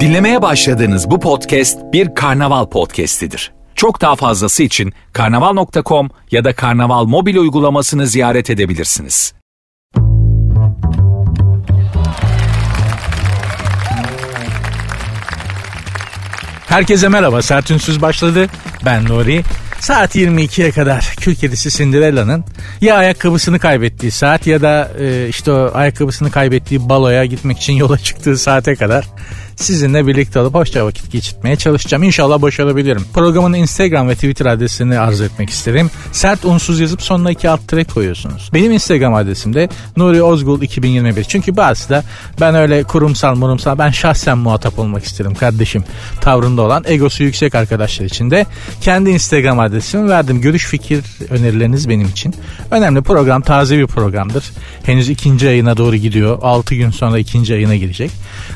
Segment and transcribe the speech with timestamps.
[0.00, 3.52] Dinlemeye başladığınız bu podcast bir karnaval podcastidir.
[3.74, 9.34] Çok daha fazlası için karnaval.com ya da karnaval mobil uygulamasını ziyaret edebilirsiniz.
[16.66, 17.42] Herkese merhaba.
[17.42, 18.46] Sert Ünsüz başladı.
[18.84, 19.42] Ben Nuri.
[19.84, 22.44] Saat 22'ye kadar kül kedisi Cinderella'nın
[22.80, 27.98] ya ayakkabısını kaybettiği saat ya da e, işte o ayakkabısını kaybettiği baloya gitmek için yola
[27.98, 29.04] çıktığı saate kadar
[29.56, 32.02] sizinle birlikte olup hoşça vakit geçirmeye çalışacağım.
[32.02, 33.04] İnşallah başarabilirim.
[33.14, 35.90] Programın Instagram ve Twitter adresini arz etmek isterim.
[36.12, 38.50] Sert unsuz yazıp sonuna iki alt tere koyuyorsunuz.
[38.54, 41.24] Benim Instagram adresim de Nuri Ozgul 2021.
[41.24, 42.04] Çünkü bazısı da
[42.40, 45.84] ben öyle kurumsal murumsal ben şahsen muhatap olmak isterim kardeşim
[46.20, 48.46] tavrında olan egosu yüksek arkadaşlar için de
[48.80, 50.40] kendi Instagram adresimi verdim.
[50.40, 52.34] Görüş fikir önerileriniz benim için.
[52.70, 54.44] Önemli program taze bir programdır.
[54.82, 56.38] Henüz ikinci ayına doğru gidiyor.
[56.42, 58.10] 6 gün sonra ikinci ayına girecek.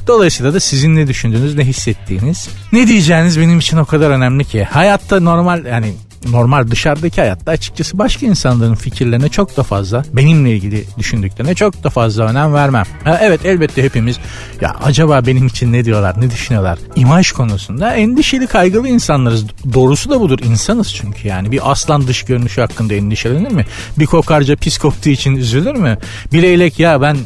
[0.07, 4.65] Dolayısıyla da sizin ne düşündüğünüz, ne hissettiğiniz, ne diyeceğiniz benim için o kadar önemli ki.
[4.65, 5.95] Hayatta normal yani
[6.27, 11.91] normal dışarıdaki hayatta açıkçası başka insanların fikirlerine çok da fazla benimle ilgili düşündüklerine çok da
[11.91, 12.85] fazla önem vermem.
[13.05, 14.19] Ha, evet elbette hepimiz
[14.61, 19.47] ya acaba benim için ne diyorlar ne düşünüyorlar imaj konusunda endişeli kaygılı insanlarız.
[19.75, 23.67] Doğrusu da budur insanız çünkü yani bir aslan dış görünüşü hakkında endişelenir mi?
[23.99, 25.99] Bir kokarca pis koktuğu için üzülür mü?
[26.33, 27.17] Bir leylek ya ben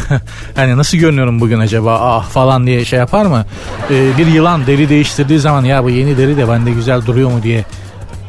[0.56, 3.44] hani nasıl görünüyorum bugün acaba ah falan diye şey yapar mı?
[3.90, 7.42] Ee, bir yılan deri değiştirdiği zaman ya bu yeni deri de bende güzel duruyor mu
[7.42, 7.64] diye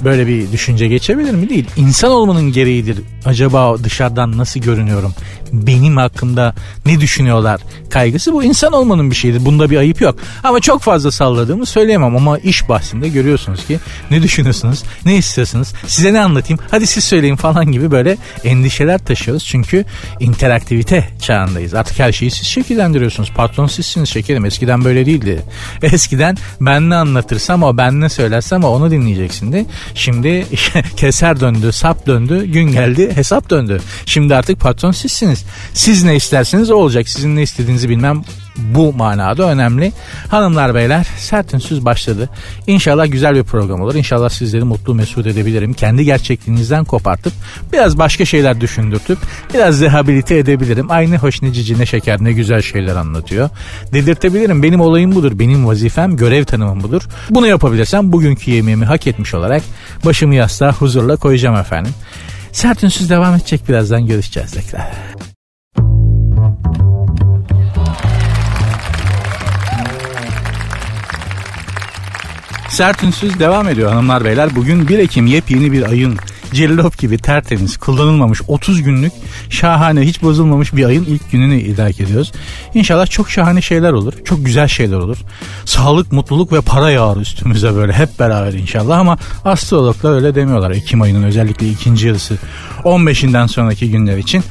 [0.03, 1.49] böyle bir düşünce geçebilir mi?
[1.49, 1.65] Değil.
[1.77, 2.97] İnsan olmanın gereğidir.
[3.25, 5.13] Acaba dışarıdan nasıl görünüyorum?
[5.53, 7.61] Benim hakkında ne düşünüyorlar?
[7.89, 9.45] Kaygısı bu insan olmanın bir şeyidir.
[9.45, 10.15] Bunda bir ayıp yok.
[10.43, 13.79] Ama çok fazla salladığımı söyleyemem ama iş bahsinde görüyorsunuz ki
[14.11, 14.83] ne düşünüyorsunuz?
[15.05, 15.73] Ne istiyorsunuz?
[15.87, 16.59] Size ne anlatayım?
[16.71, 19.45] Hadi siz söyleyin falan gibi böyle endişeler taşıyoruz.
[19.45, 19.85] Çünkü
[20.19, 21.73] interaktivite çağındayız.
[21.73, 23.31] Artık her şeyi siz şekillendiriyorsunuz.
[23.31, 24.45] Patron sizsiniz şekerim.
[24.45, 25.41] Eskiden böyle değildi.
[25.81, 30.45] Eskiden ben ne anlatırsam o ben ne söylersem o onu dinleyeceksin Şimdi
[30.97, 33.81] keser döndü, sap döndü, gün geldi, hesap döndü.
[34.05, 35.36] Şimdi artık patron sizsiniz.
[35.73, 37.09] Siz ne isterseniz o olacak.
[37.09, 38.23] Sizin ne istediğinizi bilmem
[38.57, 39.91] bu manada önemli.
[40.29, 42.29] Hanımlar beyler sert ünsüz başladı.
[42.67, 43.95] İnşallah güzel bir program olur.
[43.95, 45.73] İnşallah sizleri mutlu mesut edebilirim.
[45.73, 47.33] Kendi gerçekliğinizden kopartıp
[47.73, 49.17] biraz başka şeyler düşündürtüp
[49.53, 50.91] biraz rehabilite edebilirim.
[50.91, 53.49] Aynı hoş ne cici ne şeker ne güzel şeyler anlatıyor.
[53.93, 54.63] Dedirtebilirim.
[54.63, 55.39] Benim olayım budur.
[55.39, 57.01] Benim vazifem görev tanımım budur.
[57.29, 59.63] Bunu yapabilirsem bugünkü yemeğimi hak etmiş olarak
[60.05, 61.93] başımı yastığa huzurla koyacağım efendim.
[62.57, 64.91] Sert ünsüz devam edecek birazdan görüşeceğiz tekrar.
[72.69, 74.55] Sert ünsüz devam ediyor hanımlar beyler.
[74.55, 76.17] Bugün 1 Ekim yepyeni bir ayın
[76.53, 79.11] cillop gibi tertemiz, kullanılmamış 30 günlük
[79.49, 82.31] şahane, hiç bozulmamış bir ayın ilk gününü idrak ediyoruz.
[82.73, 84.13] İnşallah çok şahane şeyler olur.
[84.25, 85.17] Çok güzel şeyler olur.
[85.65, 90.71] Sağlık, mutluluk ve para yağar üstümüze böyle hep beraber inşallah ama astrologlar öyle demiyorlar.
[90.71, 92.37] Ekim ayının özellikle ikinci yarısı
[92.83, 94.43] 15'inden sonraki günler için.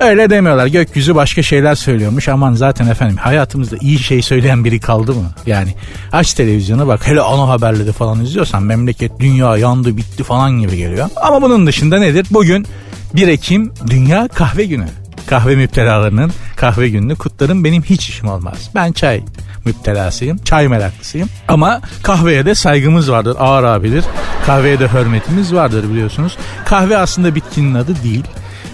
[0.00, 0.66] Öyle demiyorlar.
[0.66, 2.28] Gökyüzü başka şeyler söylüyormuş.
[2.28, 5.30] Aman zaten efendim hayatımızda iyi şey söyleyen biri kaldı mı?
[5.46, 5.74] Yani
[6.12, 11.08] aç televizyona bak hele ana haberleri falan izliyorsan memleket dünya yandı bitti falan gibi geliyor.
[11.16, 12.26] Ama bunun dışında nedir?
[12.30, 12.66] Bugün
[13.14, 14.86] 1 Ekim Dünya Kahve Günü.
[15.26, 18.70] Kahve müptelalarının kahve gününü kutlarım benim hiç işim olmaz.
[18.74, 19.22] Ben çay
[19.64, 20.38] müptelasıyım.
[20.38, 21.28] Çay meraklısıyım.
[21.48, 23.36] Ama kahveye de saygımız vardır.
[23.38, 24.04] Ağır abidir.
[24.46, 26.36] Kahveye de hürmetimiz vardır biliyorsunuz.
[26.64, 28.24] Kahve aslında bitkinin adı değil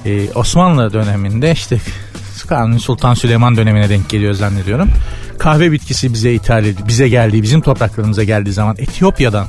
[0.07, 1.81] e, Osmanlı döneminde işte
[2.49, 4.89] Kanuni Sultan Süleyman dönemine denk geliyor zannediyorum.
[5.39, 9.47] Kahve bitkisi bize ithal edildi, bize geldi, bizim topraklarımıza geldiği zaman Etiyopya'dan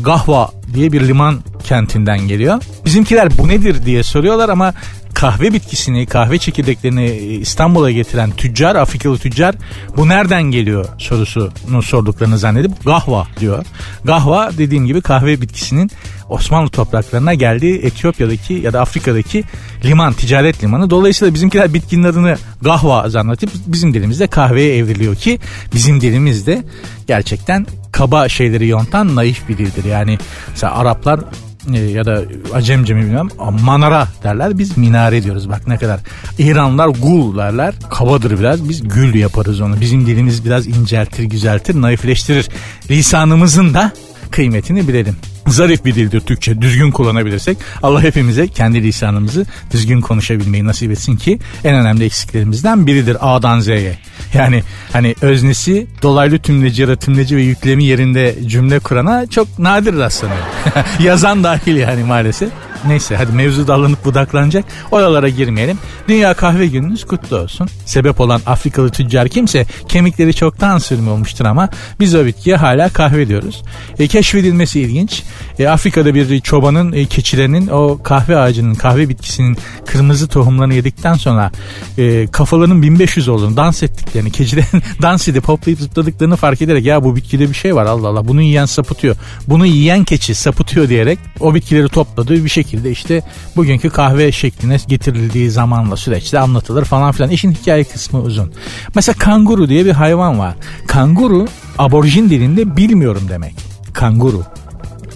[0.00, 2.62] Gahva diye bir liman kentinden geliyor.
[2.84, 4.74] Bizimkiler bu nedir diye soruyorlar ama
[5.20, 9.54] kahve bitkisini, kahve çekirdeklerini İstanbul'a getiren tüccar, Afrikalı tüccar
[9.96, 13.64] bu nereden geliyor sorusunu sorduklarını zannedip gahva diyor.
[14.04, 15.90] Gahva dediğim gibi kahve bitkisinin
[16.28, 19.44] Osmanlı topraklarına geldiği Etiyopya'daki ya da Afrika'daki
[19.84, 20.90] liman, ticaret limanı.
[20.90, 25.38] Dolayısıyla bizimkiler bitkinin adını gahva zannedip bizim dilimizde kahveye evriliyor ki
[25.74, 26.64] bizim dilimizde
[27.06, 29.84] gerçekten kaba şeyleri yontan naif bir dildir.
[29.84, 30.18] Yani
[30.50, 31.20] mesela Araplar
[31.74, 32.22] e, ya da
[32.54, 33.28] Acemce mi bilmem
[33.62, 34.58] manara derler.
[34.58, 35.48] Biz minare diyoruz.
[35.48, 36.00] Bak ne kadar
[36.38, 38.68] İranlılar gul derler kabadır biraz.
[38.68, 39.80] Biz gül yaparız onu.
[39.80, 42.48] Bizim dilimiz biraz inceltir güzeltir naifleştirir.
[42.90, 43.92] Lisanımızın da
[44.30, 45.16] kıymetini bilelim.
[45.46, 47.58] Zarif bir dildir Türkçe düzgün kullanabilirsek.
[47.82, 53.98] Allah hepimize kendi lisanımızı düzgün konuşabilmeyi nasip etsin ki en önemli eksiklerimizden biridir A'dan Z'ye.
[54.34, 54.62] Yani
[54.92, 60.38] hani öznesi dolaylı tümleci, ya tümleci ve yüklemi yerinde cümle kurana çok nadir rastlanıyor.
[61.00, 62.50] Yazan dahil yani maalesef.
[62.86, 64.64] Neyse hadi mevzu dallanıp budaklanacak.
[64.90, 65.78] Oralara girmeyelim.
[66.08, 67.68] Dünya kahve gününüz kutlu olsun.
[67.84, 71.68] Sebep olan Afrikalı tüccar kimse kemikleri çoktan sürme olmuştur ama
[72.00, 73.62] biz o bitkiye hala kahve diyoruz.
[73.98, 75.22] E, keşfedilmesi ilginç.
[75.58, 79.56] E, Afrika'da bir çobanın e, keçilerinin o kahve ağacının kahve bitkisinin
[79.86, 81.52] kırmızı tohumlarını yedikten sonra
[81.98, 87.16] e, kafalarının 1500 olduğunu dans ettiklerini keçilerin dans edip hoplayıp zıpladıklarını fark ederek ya bu
[87.16, 89.16] bitkide bir şey var Allah Allah bunu yiyen sapıtıyor.
[89.48, 93.22] Bunu yiyen keçi sapıtıyor diyerek o bitkileri topladı bir şekilde işte
[93.56, 97.30] bugünkü kahve şekline getirildiği zamanla süreçte anlatılır falan filan.
[97.30, 98.52] İşin hikaye kısmı uzun.
[98.94, 100.54] Mesela kanguru diye bir hayvan var.
[100.86, 101.46] Kanguru
[101.78, 103.54] aborjin dilinde bilmiyorum demek.
[103.92, 104.44] Kanguru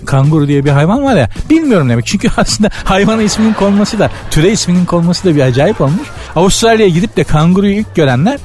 [0.05, 2.07] kanguru diye bir hayvan var ya bilmiyorum demek.
[2.07, 6.09] Çünkü aslında hayvana isminin konması da türe isminin konması da bir acayip olmuş.
[6.37, 8.39] Avustralya'ya gidip de kanguruyu ilk görenler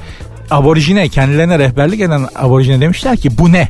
[0.50, 3.68] aborijine kendilerine rehberlik eden aborijine demişler ki bu ne?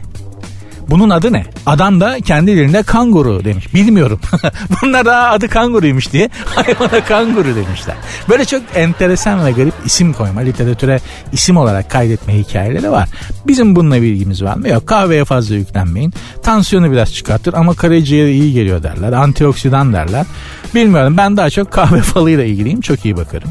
[0.90, 1.44] Bunun adı ne?
[1.66, 3.74] Adam da kendi dilinde kanguru demiş.
[3.74, 4.20] Bilmiyorum.
[4.82, 7.96] Bunlar da adı kanguruymuş diye hayvana kanguru demişler.
[8.28, 11.00] Böyle çok enteresan ve garip isim koyma, literatüre
[11.32, 13.08] isim olarak kaydetme hikayeleri var.
[13.46, 14.68] Bizim bununla bilgimiz var mı?
[14.68, 14.86] Yok.
[14.86, 16.12] Kahveye fazla yüklenmeyin.
[16.42, 19.12] Tansiyonu biraz çıkartır ama karaciğere iyi geliyor derler.
[19.12, 20.26] Antioksidan derler.
[20.74, 22.80] Bilmiyorum ben daha çok kahve falıyla ilgiliyim.
[22.80, 23.48] Çok iyi bakarım.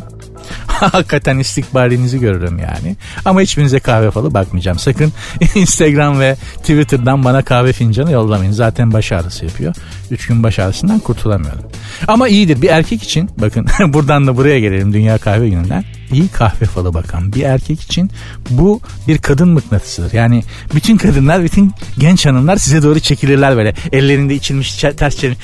[0.91, 2.95] Hakikaten istikbalinizi görürüm yani.
[3.25, 4.79] Ama hiçbirinize kahve falı bakmayacağım.
[4.79, 5.13] Sakın
[5.55, 8.51] Instagram ve Twitter'dan bana kahve fincanı yollamayın.
[8.51, 9.75] Zaten baş ağrısı yapıyor.
[10.11, 11.61] Üç gün baş ağrısından kurtulamıyorum.
[12.07, 15.83] Ama iyidir bir erkek için bakın buradan da buraya gelelim Dünya Kahve Günü'nden.
[16.11, 18.11] İyi kahve falı bakan bir erkek için
[18.49, 20.13] bu bir kadın mıknatısıdır.
[20.13, 20.43] Yani
[20.75, 23.73] bütün kadınlar, bütün genç hanımlar size doğru çekilirler böyle.
[23.91, 25.39] Ellerinde içilmiş ters çevirmiş.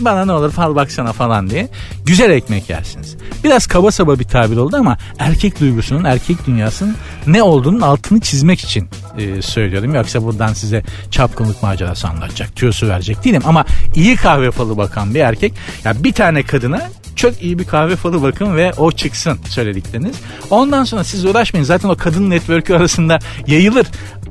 [0.00, 1.68] Bana ne olur fal baksana falan diye.
[2.06, 3.16] Güzel ekmek yersiniz.
[3.44, 6.96] Biraz kaba saba bir tabir oldu ama erkek duygusunun, erkek dünyasının
[7.26, 9.94] ne olduğunun altını çizmek için e, söylüyorum.
[9.94, 13.42] Yoksa buradan size çapkınlık macerası anlatacak, tüyosu verecek değilim.
[13.44, 13.64] Ama
[13.94, 15.52] iyi kahve falı bakan bir erkek
[15.84, 20.16] ya bir tane kadına çok iyi bir kahve falı bakın ve o çıksın söyledikleriniz.
[20.50, 21.64] Ondan sonra siz uğraşmayın.
[21.64, 23.86] Zaten o kadın network'ü arasında yayılır.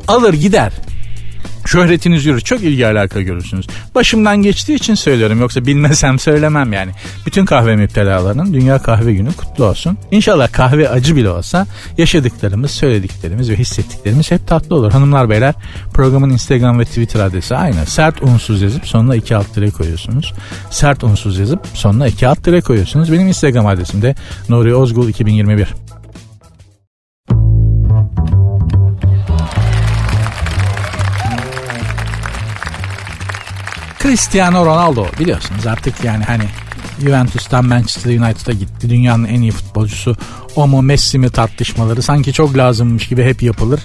[0.08, 0.74] Alır gider
[1.66, 2.42] şöhretiniz yürür.
[2.42, 3.68] Çok ilgi alaka görürsünüz.
[3.96, 5.42] Başımdan geçtiği için söylüyorum.
[5.42, 6.92] Yoksa bilmesem söylemem yani.
[7.26, 9.98] Bütün kahve müptelalarının Dünya Kahve Günü kutlu olsun.
[10.12, 11.68] İnşallah kahve acı bile olsa
[11.98, 14.92] yaşadıklarımız, söylediklerimiz ve hissettiklerimiz hep tatlı olur.
[14.92, 15.54] Hanımlar beyler
[15.94, 17.86] programın Instagram ve Twitter adresi aynı.
[17.86, 20.34] Sert unsuz yazıp sonuna iki alt dire koyuyorsunuz.
[20.70, 23.12] Sert unsuz yazıp sonuna iki alt dire koyuyorsunuz.
[23.12, 24.16] Benim Instagram adresim de
[24.50, 25.91] Nuri Ozgul 2021.
[34.12, 36.44] Cristiano Ronaldo biliyorsunuz artık yani hani
[37.02, 38.90] Juventus'tan Manchester United'a gitti.
[38.90, 40.16] Dünyanın en iyi futbolcusu
[40.56, 43.80] o mu Messi mi tartışmaları sanki çok lazımmış gibi hep yapılır.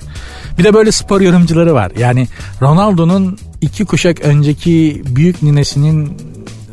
[0.59, 1.93] Bir de böyle spor yorumcuları var.
[1.99, 2.29] Yani
[2.63, 6.17] Ronaldo'nun iki kuşak önceki büyük ninesinin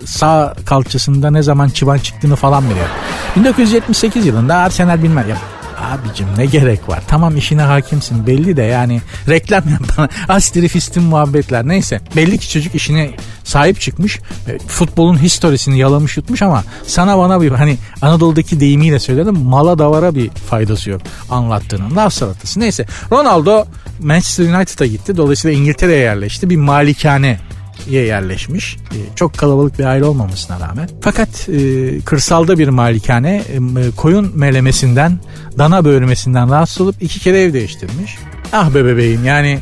[0.05, 2.87] sağ kalçasında ne zaman çıban çıktığını falan biliyor.
[3.35, 5.37] 1978 yılında Arsenal bilmem ya
[5.83, 7.03] Abicim ne gerek var?
[7.07, 10.09] Tamam işine hakimsin belli de yani reklam yapma.
[10.27, 12.01] Astri fistin muhabbetler neyse.
[12.15, 13.11] Belli ki çocuk işine
[13.53, 14.19] sahip çıkmış.
[14.47, 20.15] E, futbolun historisini yalamış yutmuş ama sana bana bir hani Anadolu'daki deyimiyle söyledim mala davara
[20.15, 21.95] bir faydası yok anlattığının.
[21.95, 22.59] Laf salatası.
[22.59, 23.65] Neyse Ronaldo
[23.99, 25.17] Manchester United'a gitti.
[25.17, 26.49] Dolayısıyla İngiltere'ye yerleşti.
[26.49, 27.39] Bir malikane
[27.89, 28.75] yerleşmiş.
[28.75, 30.89] E, çok kalabalık bir aile olmamasına rağmen.
[31.01, 33.43] Fakat e, kırsalda bir malikane
[33.77, 35.19] e, koyun melemesinden,
[35.57, 38.17] dana bölmesinden rahatsız olup iki kere ev değiştirmiş.
[38.53, 39.59] Ah be bebeğim yani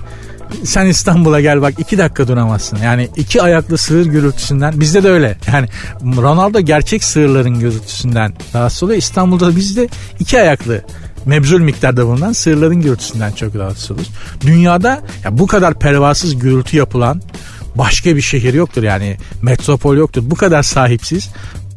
[0.64, 2.78] sen İstanbul'a gel bak iki dakika duramazsın.
[2.84, 5.38] Yani iki ayaklı sığır gürültüsünden bizde de öyle.
[5.54, 5.68] Yani
[6.18, 8.98] Ronaldo gerçek sığırların gürültüsünden rahatsız oluyor.
[8.98, 9.90] İstanbul'da bizde
[10.20, 10.82] iki ayaklı
[11.26, 14.10] mebzul miktarda bulunan sığırların gürültüsünden çok rahatsız oluruz.
[14.42, 17.22] Dünyada ya bu kadar pervasız gürültü yapılan
[17.76, 20.24] başka bir şehir yoktur yani metropol yoktur.
[20.26, 21.30] Bu kadar sahipsiz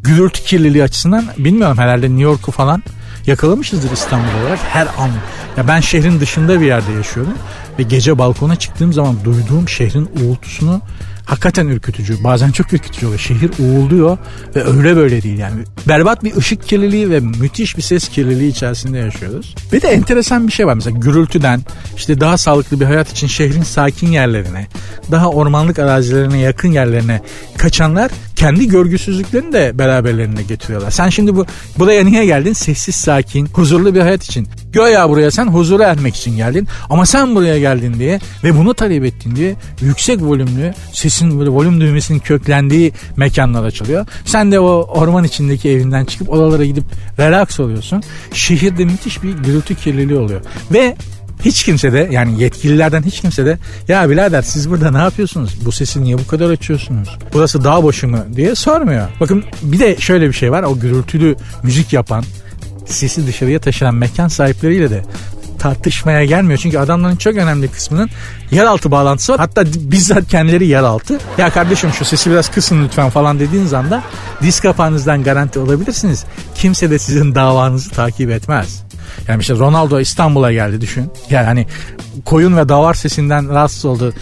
[0.02, 2.82] gürültü kirliliği açısından bilmiyorum herhalde New York'u falan
[3.26, 5.10] yakalamışızdır İstanbul olarak her an.
[5.56, 7.34] Ya ben şehrin dışında bir yerde yaşıyorum
[7.78, 10.80] ve gece balkona çıktığım zaman duyduğum şehrin uğultusunu
[11.24, 12.24] hakikaten ürkütücü.
[12.24, 13.20] Bazen çok ürkütücü oluyor.
[13.20, 14.18] Şehir uğulduyor
[14.56, 15.64] ve öyle böyle değil yani.
[15.88, 19.54] Berbat bir ışık kirliliği ve müthiş bir ses kirliliği içerisinde yaşıyoruz.
[19.72, 21.60] Bir de enteresan bir şey var mesela gürültüden
[21.96, 24.66] işte daha sağlıklı bir hayat için şehrin sakin yerlerine,
[25.10, 27.22] daha ormanlık arazilerine yakın yerlerine
[27.58, 30.90] kaçanlar kendi görgüsüzlüklerini de beraberlerine getiriyorlar.
[30.90, 31.46] Sen şimdi bu
[31.78, 32.52] buraya niye geldin?
[32.52, 34.48] Sessiz, sakin, huzurlu bir hayat için.
[34.72, 39.04] Göya buraya sen huzura ermek için geldin ama sen buraya geldin diye ve bunu talep
[39.04, 44.06] ettin diye yüksek volümlü sesin böyle volüm düğmesinin köklendiği mekanlar açılıyor.
[44.24, 46.84] Sen de o orman içindeki evinden çıkıp oralara gidip
[47.18, 48.02] relax oluyorsun.
[48.32, 50.40] Şehirde müthiş bir gürültü kirliliği oluyor.
[50.72, 50.96] Ve
[51.40, 55.58] hiç kimse de yani yetkililerden hiç kimse de ya birader siz burada ne yapıyorsunuz?
[55.64, 57.08] Bu sesi niye bu kadar açıyorsunuz?
[57.32, 59.08] Burası dağ başı mı diye sormuyor.
[59.20, 60.62] Bakın bir de şöyle bir şey var.
[60.62, 62.24] O gürültülü müzik yapan
[62.86, 65.04] sesi dışarıya taşıran mekan sahipleriyle de
[65.58, 66.58] tartışmaya gelmiyor.
[66.62, 68.10] Çünkü adamların çok önemli kısmının
[68.50, 69.38] yeraltı bağlantısı var.
[69.38, 71.18] Hatta bizzat kendileri yeraltı.
[71.38, 74.02] Ya kardeşim şu sesi biraz kısın lütfen falan dediğiniz anda
[74.42, 76.24] disk kapağınızdan garanti olabilirsiniz.
[76.54, 78.84] Kimse de sizin davanızı takip etmez.
[79.28, 81.10] Yani işte Ronaldo İstanbul'a geldi düşün.
[81.30, 81.66] Yani hani
[82.24, 84.12] koyun ve davar sesinden rahatsız oldu.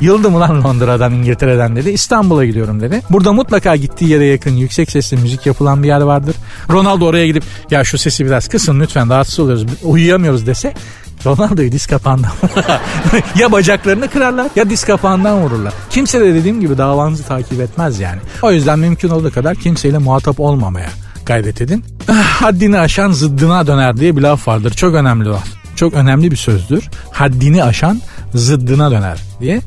[0.00, 1.90] Yıldım ulan Londra'dan İngiltere'den dedi.
[1.90, 3.02] İstanbul'a gidiyorum dedi.
[3.10, 6.36] Burada mutlaka gittiği yere yakın yüksek sesli müzik yapılan bir yer vardır.
[6.70, 10.74] Ronaldo oraya gidip ya şu sesi biraz kısın lütfen rahatsız oluyoruz uyuyamıyoruz dese
[11.26, 12.30] Ronaldo'yu diz kapağından
[13.38, 15.72] ya bacaklarını kırarlar ya diz kapağından vururlar.
[15.90, 18.20] Kimse de dediğim gibi davanızı takip etmez yani.
[18.42, 20.88] O yüzden mümkün olduğu kadar kimseyle muhatap olmamaya
[21.26, 21.84] gayret edin.
[22.08, 24.70] Ah, haddini aşan zıddına döner diye bir laf vardır.
[24.70, 25.46] Çok önemli laf.
[25.76, 26.84] Çok önemli bir sözdür.
[27.10, 28.00] Haddini aşan
[28.34, 29.60] zıddına döner diye.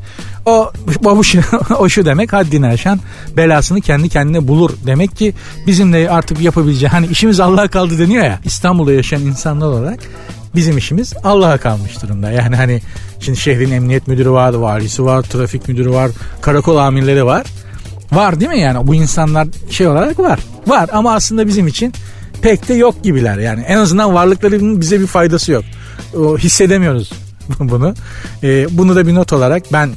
[0.45, 0.71] O,
[1.05, 1.21] o,
[1.79, 2.99] o şu demek haddini aşan
[3.37, 4.71] belasını kendi kendine bulur.
[4.85, 5.33] Demek ki
[5.67, 8.39] bizim de artık yapabileceği hani işimiz Allah'a kaldı deniyor ya.
[8.45, 9.99] İstanbul'da yaşayan insanlar olarak
[10.55, 12.31] bizim işimiz Allah'a kalmış durumda.
[12.31, 12.81] Yani hani
[13.19, 16.11] şimdi şehrin emniyet müdürü var, valisi var, trafik müdürü var,
[16.41, 17.45] karakol amirleri var.
[18.11, 20.39] Var değil mi yani bu insanlar şey olarak var.
[20.67, 21.93] Var ama aslında bizim için
[22.41, 23.61] pek de yok gibiler yani.
[23.61, 25.63] En azından varlıklarının bize bir faydası yok.
[26.17, 27.11] O, hissedemiyoruz
[27.59, 27.93] bunu.
[28.43, 29.89] Ee, bunu da bir not olarak ben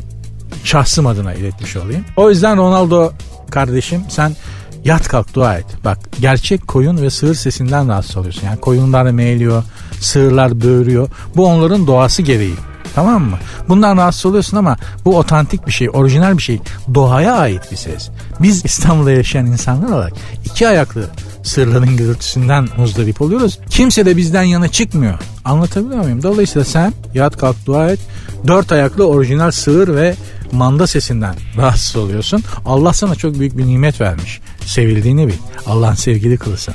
[0.64, 2.04] şahsım adına iletmiş olayım.
[2.16, 3.12] O yüzden Ronaldo
[3.50, 4.37] kardeşim sen
[4.85, 5.66] yat kalk dua et.
[5.85, 8.47] Bak gerçek koyun ve sığır sesinden rahatsız oluyorsun.
[8.47, 9.62] Yani koyunlar meyliyor,
[10.00, 11.09] sığırlar böğürüyor.
[11.37, 12.54] Bu onların doğası gereği.
[12.94, 13.38] Tamam mı?
[13.68, 16.60] Bundan rahatsız oluyorsun ama bu otantik bir şey, orijinal bir şey.
[16.94, 18.10] Doğaya ait bir ses.
[18.40, 20.12] Biz İstanbul'da yaşayan insanlar olarak
[20.44, 21.10] iki ayaklı
[21.42, 23.58] sırların gürültüsünden muzdarip oluyoruz.
[23.70, 25.18] Kimse de bizden yana çıkmıyor.
[25.44, 26.22] Anlatabiliyor muyum?
[26.22, 28.00] Dolayısıyla sen yat kalk dua et.
[28.46, 30.14] Dört ayaklı orijinal sığır ve
[30.52, 32.42] manda sesinden rahatsız oluyorsun.
[32.66, 34.40] Allah sana çok büyük bir nimet vermiş.
[34.66, 35.34] Sevildiğini bil.
[35.66, 36.74] Allah'ın sevgili kılısın.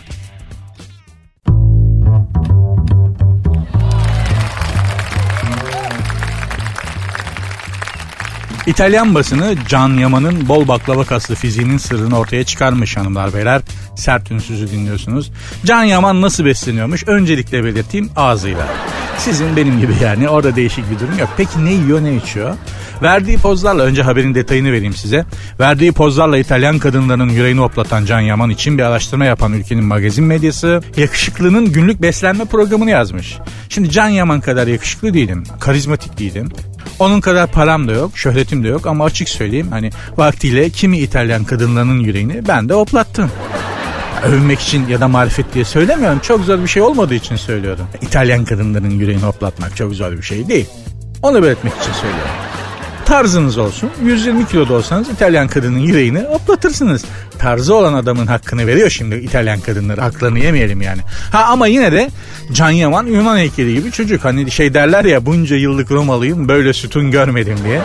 [8.68, 13.62] İtalyan basını Can Yaman'ın bol baklava kaslı fiziğinin sırrını ortaya çıkarmış hanımlar beyler.
[13.96, 15.32] Sert ünsüzü dinliyorsunuz.
[15.66, 17.04] Can Yaman nasıl besleniyormuş?
[17.08, 18.68] Öncelikle belirteyim ağzıyla.
[19.18, 21.30] Sizin benim gibi yani orada değişik bir durum yok.
[21.38, 22.56] Peki ne yiyor ne içiyor?
[23.02, 25.26] Verdiği pozlarla önce haberin detayını vereyim size.
[25.60, 30.82] Verdiği pozlarla İtalyan kadınlarının yüreğini hoplatan Can Yaman için bir araştırma yapan ülkenin magazin medyası
[30.98, 33.38] yakışıklının günlük beslenme programını yazmış.
[33.70, 36.50] Şimdi Can Yaman kadar yakışıklı değilim, karizmatik değilim.
[37.00, 41.44] Onun kadar param da yok, şöhretim de yok ama açık söyleyeyim hani vaktiyle kimi İtalyan
[41.44, 43.32] kadınlarının yüreğini ben de hoplattım
[44.24, 46.20] övünmek için ya da marifet diye söylemiyorum.
[46.20, 47.88] Çok zor bir şey olmadığı için söylüyorum.
[48.02, 50.66] İtalyan kadınların yüreğini hoplatmak çok zor bir şey değil.
[51.22, 52.32] Onu belirtmek için söylüyorum
[53.08, 53.90] tarzınız olsun.
[54.04, 57.06] 120 kiloda olsanız İtalyan kadının yüreğini hoplatırsınız.
[57.40, 60.02] Tarzı olan adamın hakkını veriyor şimdi İtalyan kadınları.
[60.02, 61.02] Haklarını yemeyelim yani.
[61.32, 62.10] Ha ama yine de
[62.52, 64.26] Can Yaman Yunan heykeli gibi çocuk.
[64.26, 67.82] Hani şey derler ya bunca yıllık Romalıyım böyle sütun görmedim diye.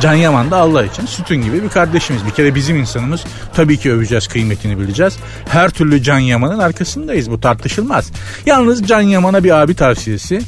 [0.00, 2.26] Can Yaman da Allah için sütun gibi bir kardeşimiz.
[2.26, 5.16] Bir kere bizim insanımız tabii ki öveceğiz, kıymetini bileceğiz.
[5.48, 7.30] Her türlü Can Yaman'ın arkasındayız.
[7.30, 8.10] Bu tartışılmaz.
[8.46, 10.40] Yalnız Can Yaman'a bir abi tavsiyesi.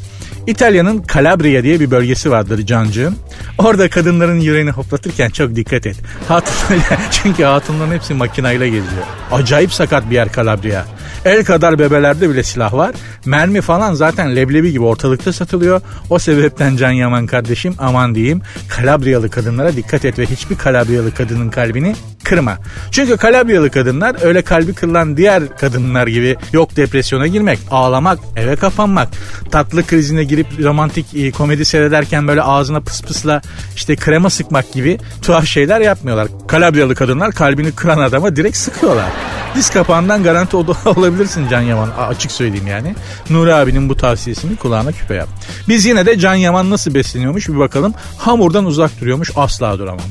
[0.47, 3.17] İtalya'nın Calabria diye bir bölgesi vardır cancığım.
[3.59, 5.97] Orada kadınların yüreğini hoplatırken çok dikkat et.
[6.29, 6.53] Hatun,
[7.11, 9.05] çünkü hatunların hepsi makinayla geziyor.
[9.33, 10.85] Acayip sakat bir yer Calabria.
[11.25, 12.95] El kadar bebelerde bile silah var.
[13.25, 15.81] Mermi falan zaten leblebi gibi ortalıkta satılıyor.
[16.11, 18.43] O sebepten Can Yaman kardeşim aman diyeyim.
[18.69, 22.59] Kalabriyalı kadınlara dikkat et ve hiçbir Kalabriyalı kadının kalbini kırma.
[22.91, 29.09] Çünkü Kalabriyalı kadınlar öyle kalbi kırılan diğer kadınlar gibi yok depresyona girmek, ağlamak, eve kapanmak,
[29.51, 33.43] tatlı krizine girip romantik e, komedi seyrederken böyle ağzına pıs pısla
[33.77, 36.29] işte krema sıkmak gibi tuhaf şeyler yapmıyorlar.
[36.49, 39.11] Kalabriyalı kadınlar kalbini kıran adama direkt sıkıyorlar.
[39.55, 40.57] Diz kapağından garanti
[41.11, 42.95] olabilirsin Can Yaman açık söyleyeyim yani.
[43.31, 45.29] Nuri abinin bu tavsiyesini kulağına küpe yap.
[45.69, 47.95] Biz yine de Can Yaman nasıl besleniyormuş bir bakalım.
[48.19, 50.07] Hamurdan uzak duruyormuş asla duramam.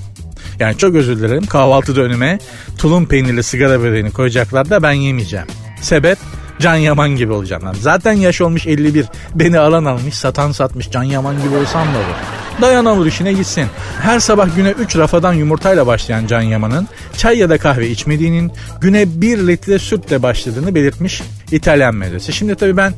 [0.59, 2.39] Yani çok özür dilerim kahvaltıda önüme
[2.77, 5.47] tulum peynirli sigara böreğini koyacaklar da ben yemeyeceğim.
[5.81, 6.17] Sebep
[6.59, 7.63] Can Yaman gibi olacağım.
[7.81, 9.05] Zaten yaş olmuş 51.
[9.35, 10.91] Beni alan almış, satan satmış.
[10.91, 12.38] Can Yaman gibi olsam da olur.
[12.61, 13.65] Dayanamur işine gitsin.
[14.01, 16.87] Her sabah güne 3 rafadan yumurtayla başlayan Can Yaman'ın
[17.17, 18.51] çay ya da kahve içmediğinin
[18.81, 22.33] güne 1 litre sütle başladığını belirtmiş İtalyan medyası.
[22.33, 22.93] Şimdi tabii ben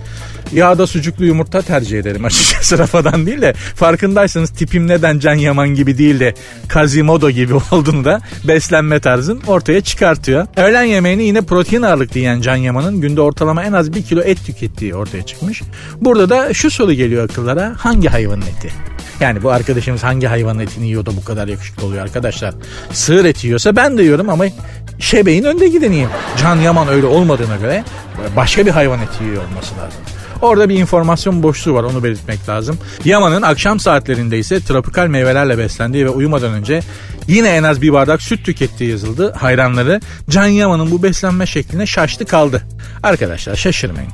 [0.53, 5.97] yağda sucuklu yumurta tercih ederim açıkçası rafadan değil de farkındaysanız tipim neden Can Yaman gibi
[5.97, 6.33] değil de
[6.73, 10.47] Quasimodo gibi olduğunu da beslenme tarzın ortaya çıkartıyor.
[10.57, 14.45] Öğlen yemeğini yine protein ağırlıklı yiyen Can Yaman'ın günde ortalama en az 1 kilo et
[14.45, 15.61] tükettiği ortaya çıkmış.
[16.01, 18.71] Burada da şu soru geliyor akıllara hangi hayvanın eti?
[19.19, 22.53] Yani bu arkadaşımız hangi hayvanın etini yiyor da bu kadar yakışıklı oluyor arkadaşlar.
[22.91, 24.45] Sığır eti yiyorsa ben de yiyorum ama
[24.99, 26.09] şebeğin önde gideniyim.
[26.37, 27.83] Can Yaman öyle olmadığına göre
[28.41, 30.01] başka bir hayvan eti yiyor olması lazım.
[30.41, 32.77] Orada bir informasyon boşluğu var onu belirtmek lazım.
[33.05, 36.81] Yaman'ın akşam saatlerinde ise tropikal meyvelerle beslendiği ve uyumadan önce
[37.27, 39.31] yine en az bir bardak süt tükettiği yazıldı.
[39.31, 42.61] Hayranları Can Yaman'ın bu beslenme şekline şaştı kaldı.
[43.03, 44.11] Arkadaşlar şaşırmayın.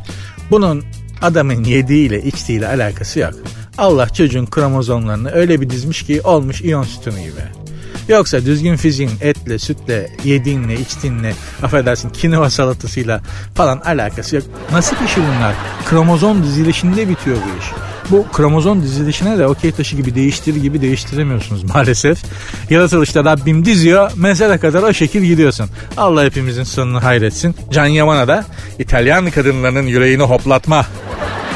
[0.52, 0.84] Bunun
[1.22, 3.34] adamın yediğiyle içtiğiyle alakası yok.
[3.78, 7.67] Allah çocuğun kromozomlarını öyle bir dizmiş ki olmuş iyon sütunu gibi.
[8.08, 11.34] Yoksa düzgün fiziğin etle, sütle, yediğinle, içtiğinle,
[11.64, 13.22] affedersin kinoa salatasıyla
[13.56, 14.46] falan alakası yok.
[14.72, 15.56] Nasıl işi bunlar?
[15.86, 17.66] Kromozom dizilişinde bitiyor bu iş.
[18.12, 22.24] Bu kromozom dizilişine de okey taşı gibi değiştir gibi değiştiremiyorsunuz maalesef.
[22.70, 25.70] Yaratılışta Rabbim diziyor, mezara kadar o şekil gidiyorsun.
[25.98, 27.56] Allah hepimizin sonunu hayretsin.
[27.72, 28.46] Can Yaman'a da
[28.80, 30.86] İtalyan kadınlarının yüreğini hoplatma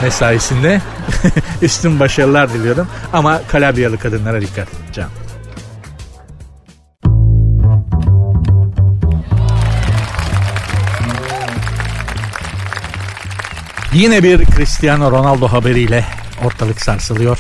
[0.02, 0.82] mesaisinde
[1.62, 2.88] üstün başarılar diliyorum.
[3.14, 5.21] Ama Kalabriyalı kadınlara dikkat Can.
[13.94, 16.06] Yine bir Cristiano Ronaldo haberiyle
[16.46, 17.40] ortalık sarsılıyor.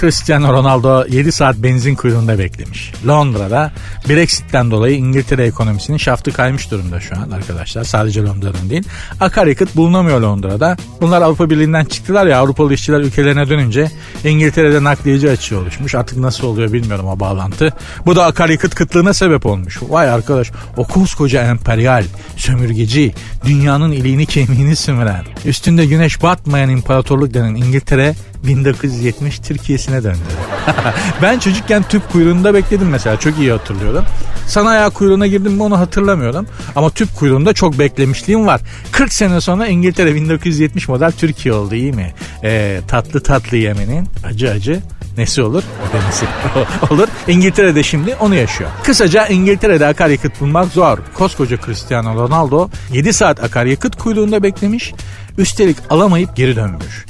[0.00, 2.92] Cristiano Ronaldo 7 saat benzin kuyruğunda beklemiş.
[3.06, 3.72] Londra'da
[4.08, 7.84] Brexit'ten dolayı İngiltere ekonomisinin şaftı kaymış durumda şu an arkadaşlar.
[7.84, 8.84] Sadece Londra'nın değil.
[9.20, 10.76] Akaryakıt bulunamıyor Londra'da.
[11.00, 13.90] Bunlar Avrupa Birliği'nden çıktılar ya Avrupalı işçiler ülkelerine dönünce
[14.24, 15.94] İngiltere'de nakliyeci açığı oluşmuş.
[15.94, 17.72] Artık nasıl oluyor bilmiyorum o bağlantı.
[18.06, 19.80] Bu da akaryakıt kıtlığına sebep olmuş.
[19.88, 22.04] Vay arkadaş o koskoca emperyal,
[22.36, 28.14] sömürgeci, dünyanın iliğini kemiğini sömüren, üstünde güneş batmayan imparatorluk denen İngiltere
[28.46, 29.38] 1970
[29.86, 30.18] Türkiye'sine döndü.
[31.22, 34.04] ben çocukken tüp kuyruğunda bekledim mesela çok iyi hatırlıyorum.
[34.46, 36.46] Sanayi kuyruğuna girdim mi onu hatırlamıyorum.
[36.76, 38.60] Ama tüp kuyruğunda çok beklemişliğim var.
[38.92, 42.14] 40 sene sonra İngiltere 1970 model Türkiye oldu iyi mi?
[42.44, 44.80] Ee, tatlı tatlı yemenin acı acı
[45.16, 45.62] nesi olur?
[45.90, 46.26] Ödemesi
[46.94, 47.08] olur.
[47.28, 48.70] İngiltere'de şimdi onu yaşıyor.
[48.84, 50.98] Kısaca İngiltere'de akaryakıt bulmak zor.
[51.14, 54.94] Koskoca Cristiano Ronaldo 7 saat akaryakıt kuyruğunda beklemiş.
[55.38, 57.06] Üstelik alamayıp geri dönmüş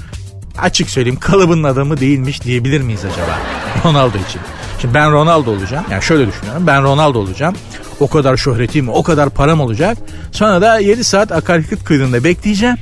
[0.58, 3.38] açık söyleyeyim kalıbının adamı değilmiş diyebilir miyiz acaba
[3.84, 4.40] Ronaldo için?
[4.80, 5.84] Şimdi ben Ronaldo olacağım.
[5.90, 6.66] Yani şöyle düşünüyorum.
[6.66, 7.54] Ben Ronaldo olacağım.
[8.00, 9.98] O kadar şöhretim, o kadar param olacak.
[10.32, 12.76] Sonra da 7 saat akaryakıt kuyruğunda bekleyeceğim.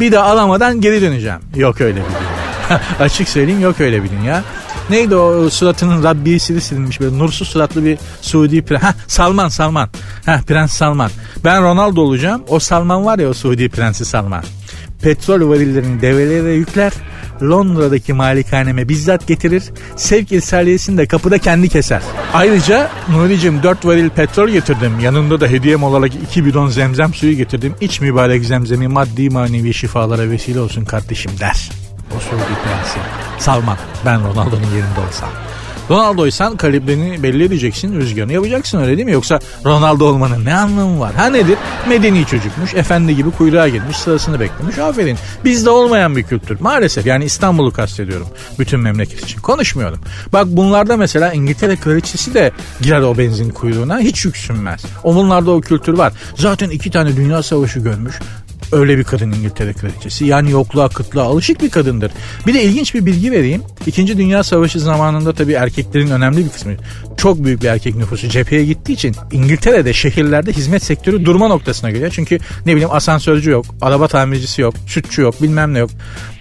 [0.00, 1.38] Bir de alamadan geri döneceğim.
[1.56, 2.80] Yok öyle bir dünya.
[3.00, 4.42] Açık söyleyeyim yok öyle bir dünya.
[4.90, 8.82] Neydi o suratının Rabbisi silinmiş böyle nursuz suratlı bir Suudi prens.
[8.82, 9.88] Ha Salman Salman.
[10.26, 11.10] Ha Prens Salman.
[11.44, 12.42] Ben Ronaldo olacağım.
[12.48, 14.44] O Salman var ya o Suudi prensi Salman
[15.04, 16.92] petrol varillerini develere yükler,
[17.42, 19.62] Londra'daki malikaneme bizzat getirir,
[19.96, 22.02] sevk irsaliyesini de kapıda kendi keser.
[22.34, 27.74] Ayrıca Nuri'cim 4 varil petrol getirdim, yanında da hediyem olarak 2 bidon zemzem suyu getirdim.
[27.80, 31.70] İç mübarek zemzemi maddi manevi şifalara vesile olsun kardeşim der.
[32.16, 32.98] O Suudi prensi.
[33.38, 35.28] Salman ben Ronaldo'nun yerinde olsam.
[35.90, 39.12] Ronaldo'ysan kalibrini belli edeceksin, rüzgarını yapacaksın öyle değil mi?
[39.12, 41.14] Yoksa Ronaldo olmanın ne anlamı var?
[41.14, 41.58] Ha nedir?
[41.88, 44.78] Medeni çocukmuş, efendi gibi kuyruğa girmiş, sırasını beklemiş.
[44.78, 45.18] Aferin.
[45.44, 46.60] Bizde olmayan bir kültür.
[46.60, 48.28] Maalesef yani İstanbul'u kastediyorum.
[48.58, 49.40] Bütün memleket için.
[49.40, 50.00] Konuşmuyorum.
[50.32, 54.84] Bak bunlarda mesela İngiltere kraliçesi de girer o benzin kuyruğuna hiç yüksünmez.
[55.04, 56.12] O bunlarda o kültür var.
[56.36, 58.14] Zaten iki tane dünya savaşı görmüş.
[58.74, 60.24] Öyle bir kadın İngiltere kraliçesi.
[60.24, 62.12] Yani yokluğa kıtlığa alışık bir kadındır.
[62.46, 63.62] Bir de ilginç bir bilgi vereyim.
[63.86, 66.72] İkinci Dünya Savaşı zamanında tabii erkeklerin önemli bir kısmı
[67.16, 72.12] çok büyük bir erkek nüfusu cepheye gittiği için İngiltere'de şehirlerde hizmet sektörü durma noktasına geliyor.
[72.14, 75.90] Çünkü ne bileyim asansörcü yok, araba tamircisi yok, sütçü yok, bilmem ne yok,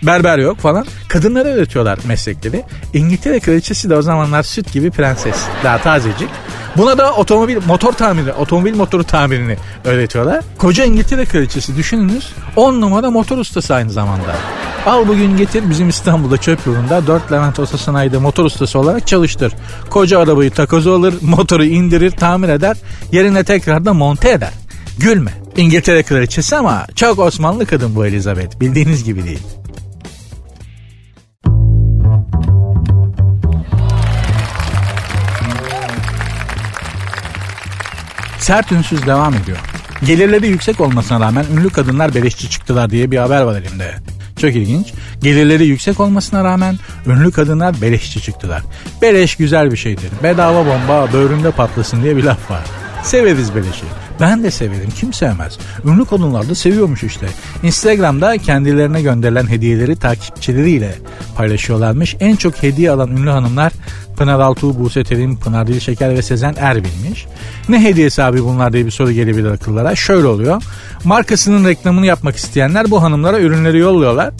[0.03, 0.85] berber yok falan.
[1.07, 2.63] Kadınlara öğretiyorlar meslekleri.
[2.93, 5.35] İngiltere kraliçesi de o zamanlar süt gibi prenses.
[5.63, 6.29] Daha tazecik.
[6.77, 10.43] Buna da otomobil motor tamiri, otomobil motoru tamirini öğretiyorlar.
[10.57, 14.35] Koca İngiltere kraliçesi düşününüz 10 numara motor ustası aynı zamanda.
[14.85, 19.53] Al bugün getir bizim İstanbul'da çöp yolunda 4 Levent Otosanayi'de motor ustası olarak çalıştır.
[19.89, 22.77] Koca arabayı takozu alır, motoru indirir, tamir eder,
[23.11, 24.51] yerine tekrar da monte eder.
[24.99, 25.31] Gülme.
[25.57, 28.59] İngiltere kraliçesi ama çok Osmanlı kadın bu Elizabeth.
[28.59, 29.62] Bildiğiniz gibi değil.
[38.43, 39.57] Sert ünsüz devam ediyor.
[40.05, 43.95] Gelirleri yüksek olmasına rağmen ünlü kadınlar beleşçi çıktılar diye bir haber var elimde.
[44.41, 44.93] Çok ilginç.
[45.21, 46.75] Gelirleri yüksek olmasına rağmen
[47.07, 48.61] ünlü kadınlar beleşçi çıktılar.
[49.01, 50.09] Beleş güzel bir şeydir.
[50.23, 52.63] Bedava bomba böğründe patlasın diye bir laf var.
[53.03, 53.85] Severiz beleşi.
[54.23, 54.89] Ben de severim.
[54.99, 55.57] Kim sevmez?
[55.85, 57.27] Ünlü kadınlar da seviyormuş işte.
[57.63, 60.95] Instagram'da kendilerine gönderilen hediyeleri takipçileriyle
[61.35, 62.15] paylaşıyorlarmış.
[62.19, 63.73] En çok hediye alan ünlü hanımlar
[64.17, 67.25] Pınar Altuğ, Buse Terim, Pınar Dilşeker ve Sezen Erbil'miş.
[67.69, 69.95] Ne hediyesi abi bunlar diye bir soru gelebilir akıllara.
[69.95, 70.63] Şöyle oluyor.
[71.03, 74.33] Markasının reklamını yapmak isteyenler bu hanımlara ürünleri yolluyorlar.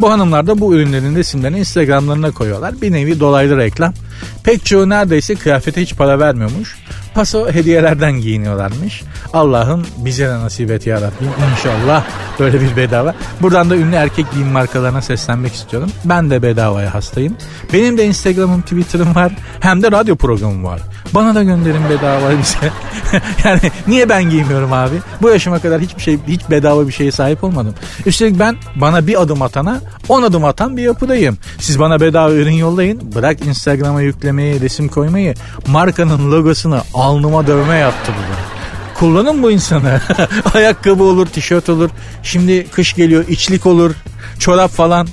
[0.00, 2.80] Bu hanımlar da bu ürünlerin resimlerini Instagramlarına koyuyorlar.
[2.82, 3.94] Bir nevi dolaylı reklam.
[4.44, 6.76] Pek çoğu neredeyse kıyafete hiç para vermiyormuş.
[7.14, 9.02] Paso hediyelerden giyiniyorlarmış.
[9.32, 11.28] Allah'ım bize de nasip et ya Rabbim.
[11.52, 12.04] İnşallah
[12.38, 13.14] böyle bir bedava.
[13.40, 15.90] Buradan da ünlü erkek giyim markalarına seslenmek istiyorum.
[16.04, 17.36] Ben de bedavaya hastayım.
[17.72, 19.32] Benim de Instagram'ım, Twitter'ım var.
[19.60, 20.80] Hem de radyo programım var.
[21.14, 22.72] Bana da gönderin bedava bize.
[23.44, 24.94] yani niye ben giymiyorum abi?
[25.22, 27.74] Bu yaşıma kadar hiçbir şey, hiç bedava bir şeye sahip olmadım.
[28.06, 31.38] Üstelik ben bana bir adım atana on adım atan bir yapıdayım.
[31.58, 33.14] Siz bana bedava ürün yollayın.
[33.14, 35.34] Bırak Instagram'a yüklemeyi, resim koymayı.
[35.66, 38.34] Markanın logosunu alnıma dövme yaptı bu.
[38.98, 40.00] Kullanın bu insanı.
[40.54, 41.90] Ayakkabı olur, tişört olur.
[42.22, 43.94] Şimdi kış geliyor, içlik olur,
[44.38, 45.08] çorap falan.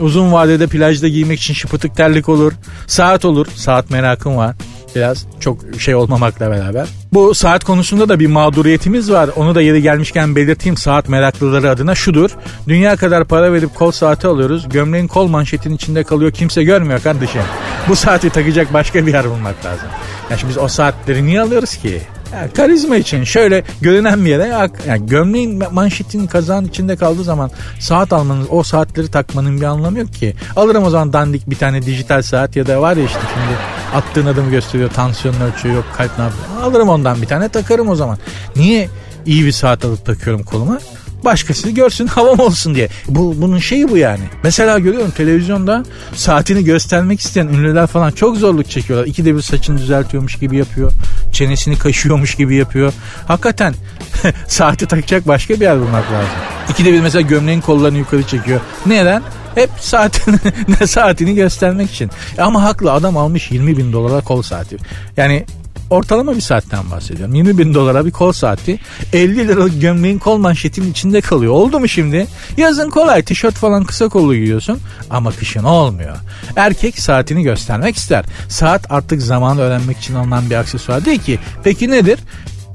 [0.00, 2.52] Uzun vadede plajda giymek için şıpıtık terlik olur.
[2.86, 3.46] Saat olur.
[3.54, 4.54] Saat merakım var
[4.96, 6.88] biraz çok şey olmamakla beraber.
[7.16, 9.30] Bu saat konusunda da bir mağduriyetimiz var.
[9.36, 12.30] Onu da yeri gelmişken belirteyim saat meraklıları adına şudur.
[12.68, 14.68] Dünya kadar para verip kol saati alıyoruz.
[14.68, 16.32] Gömleğin kol manşetin içinde kalıyor.
[16.32, 17.42] Kimse görmüyor kardeşim.
[17.88, 19.88] Bu saati takacak başka bir yer bulmak lazım.
[20.30, 22.02] Yani şimdi biz o saatleri niye alıyoruz ki?
[22.32, 28.12] Yani karizma için şöyle görünen bir yere yani gömleğin manşetin kazağın içinde kaldığı zaman saat
[28.12, 30.34] almanız o saatleri takmanın bir anlamı yok ki.
[30.56, 33.58] Alırım o zaman dandik bir tane dijital saat ya da var ya işte şimdi
[33.94, 36.44] attığın adımı gösteriyor tansiyonunu ölçüyor yok kalp ne yapıyor.
[36.62, 38.18] Alırım ondan bir tane takarım o zaman.
[38.56, 38.88] Niye
[39.26, 40.78] iyi bir saat alıp takıyorum koluma?
[41.24, 42.88] Başkası görsün havam olsun diye.
[43.08, 44.24] Bu bunun şeyi bu yani.
[44.42, 49.06] Mesela görüyorum televizyonda saatini göstermek isteyen ünlüler falan çok zorluk çekiyorlar.
[49.06, 50.92] İkide bir saçını düzeltiyormuş gibi yapıyor.
[51.32, 52.92] Çenesini kaşıyormuş gibi yapıyor.
[53.28, 53.74] Hakikaten
[54.48, 56.36] saati takacak başka bir yer bulmak lazım.
[56.70, 58.60] İkide bir mesela gömleğin kollarını yukarı çekiyor.
[58.86, 59.22] Neden?
[59.54, 60.36] Hep saatini,
[60.80, 62.10] ne saatini göstermek için.
[62.38, 64.76] Ama haklı adam almış 20 bin dolara kol saati.
[65.16, 65.44] Yani
[65.90, 67.34] ortalama bir saatten bahsediyorum.
[67.34, 68.78] 20 bin dolara bir kol saati
[69.12, 71.52] 50 liralık gömleğin kol manşetinin içinde kalıyor.
[71.52, 72.26] Oldu mu şimdi?
[72.56, 74.78] Yazın kolay tişört falan kısa kollu giyiyorsun
[75.10, 76.16] ama kışın olmuyor.
[76.56, 78.24] Erkek saatini göstermek ister.
[78.48, 81.38] Saat artık zamanı öğrenmek için alınan bir aksesuar değil ki.
[81.64, 82.18] Peki nedir?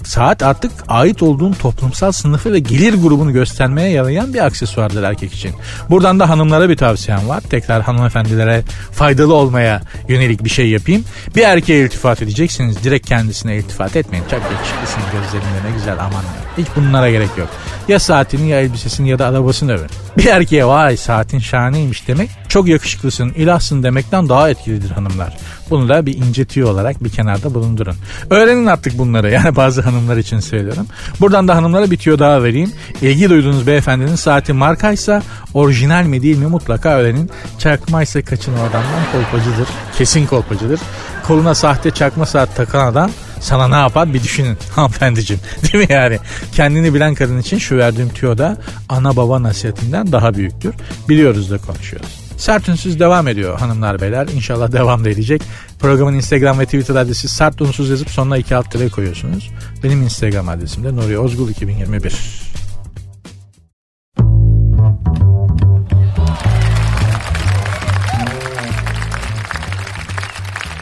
[0.04, 5.52] Saat artık ait olduğun toplumsal sınıfı ve gelir grubunu göstermeye yarayan bir aksesuardır erkek için.
[5.90, 7.42] Buradan da hanımlara bir tavsiyem var.
[7.42, 11.04] Tekrar hanımefendilere faydalı olmaya yönelik bir şey yapayım.
[11.36, 12.84] Bir erkeğe iltifat edeceksiniz.
[12.84, 14.26] Direkt kendisine iltifat etmeyin.
[14.32, 16.24] Çok yakışıklısın gözlerinde ne güzel aman.
[16.58, 17.50] Hiç bunlara gerek yok.
[17.88, 19.90] Ya saatini ya elbisesini ya da arabasını övün.
[20.18, 25.38] Bir erkeğe vay saatin şahaneymiş demek çok yakışıklısın ilahsın demekten daha etkilidir hanımlar.
[25.72, 27.96] Bunu da bir ince tüy olarak bir kenarda bulundurun.
[28.30, 30.88] Öğrenin artık bunları yani bazı hanımlar için söylüyorum.
[31.20, 32.72] Buradan da hanımlara bir tüyo daha vereyim.
[33.02, 37.30] İlgi duyduğunuz beyefendinin saati markaysa orijinal mi değil mi mutlaka öğrenin.
[37.60, 39.68] Çakmaysa kaçın o adamdan kolpacıdır.
[39.98, 40.80] Kesin kolpacıdır.
[41.28, 45.42] Koluna sahte çakma saat takan adam sana ne yapar bir düşünün hanımefendiciğim.
[45.64, 46.20] Değil mi yani?
[46.52, 48.58] Kendini bilen kadın için şu verdiğim tüyo da
[48.90, 50.74] ana baba nasihatinden daha büyüktür.
[51.10, 52.21] Biliyoruz da konuşuyoruz.
[52.42, 54.28] Sert Ünsüz devam ediyor hanımlar beyler.
[54.28, 55.42] İnşallah devam da edecek.
[55.80, 59.50] Programın Instagram ve Twitter adresi Sert Unsuz yazıp sonuna iki alt tere koyuyorsunuz.
[59.84, 62.14] Benim Instagram adresim de Nuri Ozgul 2021.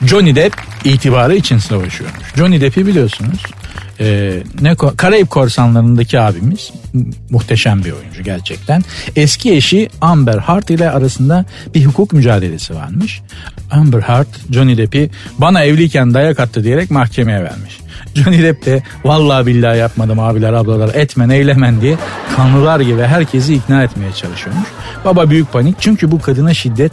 [0.06, 2.36] Johnny Depp itibarı için savaşıyormuş.
[2.36, 3.44] Johnny Depp'i biliyorsunuz
[4.00, 6.72] e, ne Karayip Korsanlarındaki abimiz
[7.30, 8.84] muhteşem bir oyuncu gerçekten.
[9.16, 13.22] Eski eşi Amber Heard ile arasında bir hukuk mücadelesi varmış.
[13.72, 17.80] Amber Heard Johnny Depp'i bana evliyken dayak attı diyerek mahkemeye vermiş.
[18.16, 21.98] Johnny Depp de vallahi billahi yapmadım abiler ablalar etmen eylemen diye
[22.36, 24.68] kanlılar gibi herkesi ikna etmeye çalışıyormuş.
[25.06, 26.92] Baba büyük panik çünkü bu kadına şiddet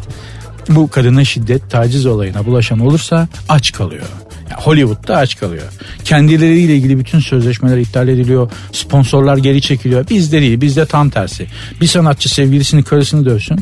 [0.69, 4.07] bu kadına şiddet taciz olayına bulaşan olursa aç kalıyor.
[4.51, 5.65] Yani Hollywood'da aç kalıyor.
[6.05, 8.51] Kendileriyle ilgili bütün sözleşmeler iptal ediliyor.
[8.73, 10.09] Sponsorlar geri çekiliyor.
[10.09, 11.47] Bizde değil bizde tam tersi.
[11.81, 13.61] Bir sanatçı sevgilisini karısını dövsün.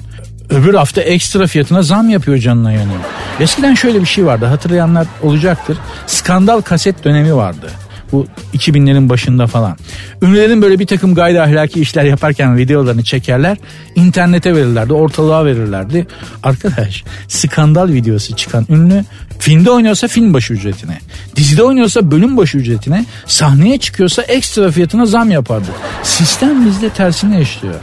[0.50, 3.00] Öbür hafta ekstra fiyatına zam yapıyor canına yanıyor.
[3.40, 5.78] Eskiden şöyle bir şey vardı hatırlayanlar olacaktır.
[6.06, 7.70] Skandal kaset dönemi vardı.
[8.14, 9.76] Bu 2000'lerin başında falan.
[10.22, 13.58] Ünlülerin böyle bir takım gayri ahlaki işler yaparken videolarını çekerler.
[13.94, 16.06] internete verirlerdi, ortalığa verirlerdi.
[16.42, 19.04] Arkadaş skandal videosu çıkan ünlü
[19.38, 20.98] filmde oynuyorsa film başı ücretine,
[21.36, 25.68] dizide oynuyorsa bölüm başı ücretine, sahneye çıkıyorsa ekstra fiyatına zam yapardı.
[26.02, 27.80] Sistem bizde tersine işliyor.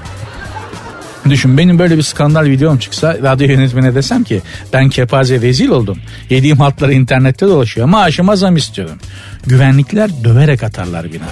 [1.30, 4.42] Düşün benim böyle bir skandal videom çıksa radyo yönetmene desem ki
[4.74, 5.98] ben kepaze rezil oldum.
[6.30, 7.88] Yediğim hatları internette dolaşıyor.
[7.88, 9.00] Maaşıma zam istiyorum.
[9.46, 11.30] Güvenlikler döverek atarlar binada.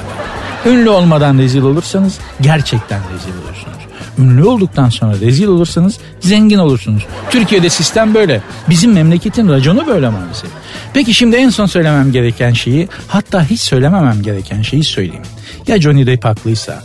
[0.65, 3.79] Ünlü olmadan rezil olursanız gerçekten rezil olursunuz.
[4.19, 7.05] Ünlü olduktan sonra rezil olursanız zengin olursunuz.
[7.29, 8.41] Türkiye'de sistem böyle.
[8.69, 10.49] Bizim memleketin raconu böyle maalesef.
[10.93, 15.23] Peki şimdi en son söylemem gereken şeyi hatta hiç söylememem gereken şeyi söyleyeyim.
[15.67, 16.83] Ya Johnny Depp haklıysa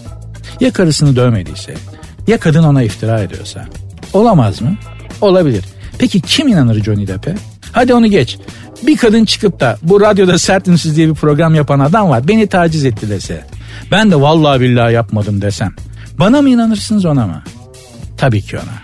[0.60, 1.74] ya karısını dövmediyse
[2.26, 3.66] ya kadın ona iftira ediyorsa.
[4.12, 4.76] Olamaz mı?
[5.20, 5.64] Olabilir.
[5.98, 7.34] Peki kim inanır Johnny Depp'e?
[7.72, 8.38] Hadi onu geç.
[8.82, 12.28] Bir kadın çıkıp da bu radyoda sert ünsüz diye bir program yapan adam var.
[12.28, 13.44] Beni taciz etti dese.
[13.90, 15.74] Ben de vallahi billahi yapmadım desem.
[16.18, 17.42] Bana mı inanırsınız ona mı?
[18.16, 18.74] Tabii ki ona.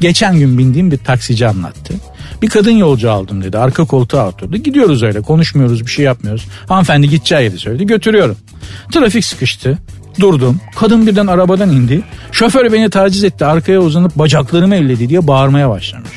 [0.00, 1.94] Geçen gün bindiğim bir taksici anlattı.
[2.42, 3.58] Bir kadın yolcu aldım dedi.
[3.58, 4.56] Arka koltuğa oturdu.
[4.56, 6.46] Gidiyoruz öyle konuşmuyoruz bir şey yapmıyoruz.
[6.68, 7.86] Hanımefendi gideceği yeri söyledi.
[7.86, 8.36] Götürüyorum.
[8.92, 9.78] Trafik sıkıştı.
[10.20, 10.60] Durdum.
[10.76, 12.02] Kadın birden arabadan indi.
[12.32, 13.44] Şoför beni taciz etti.
[13.44, 16.12] Arkaya uzanıp bacaklarımı elledi diye bağırmaya başlamış.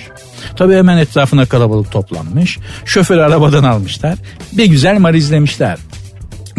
[0.56, 2.60] Tabii hemen etrafına kalabalık toplanmış.
[2.86, 4.18] Şoförü arabadan almışlar.
[4.54, 5.78] Bir güzel marizlemişler.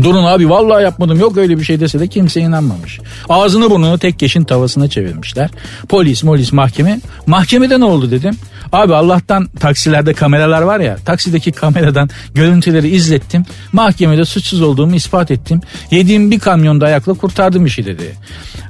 [0.03, 3.01] Durun abi vallahi yapmadım yok öyle bir şey dese de kimse inanmamış.
[3.29, 5.51] Ağzını burnunu tek keşin tavasına çevirmişler.
[5.89, 7.01] Polis molis mahkeme.
[7.27, 8.37] Mahkemede ne oldu dedim.
[8.73, 13.45] Abi Allah'tan taksilerde kameralar var ya taksideki kameradan görüntüleri izlettim.
[13.73, 15.61] Mahkemede suçsuz olduğumu ispat ettim.
[15.91, 18.17] Yediğim bir kamyonda ayakla kurtardım işi dedi.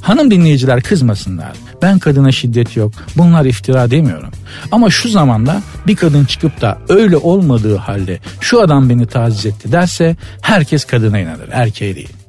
[0.03, 1.53] Hanım dinleyiciler kızmasınlar.
[1.83, 2.93] Ben kadına şiddet yok.
[3.17, 4.31] Bunlar iftira demiyorum.
[4.73, 9.73] Ama şu zamanda bir kadın çıkıp da öyle olmadığı halde şu adam beni taciz etti
[9.73, 11.49] derse herkes kadına inanır.
[11.53, 12.22] Erkeğe değil.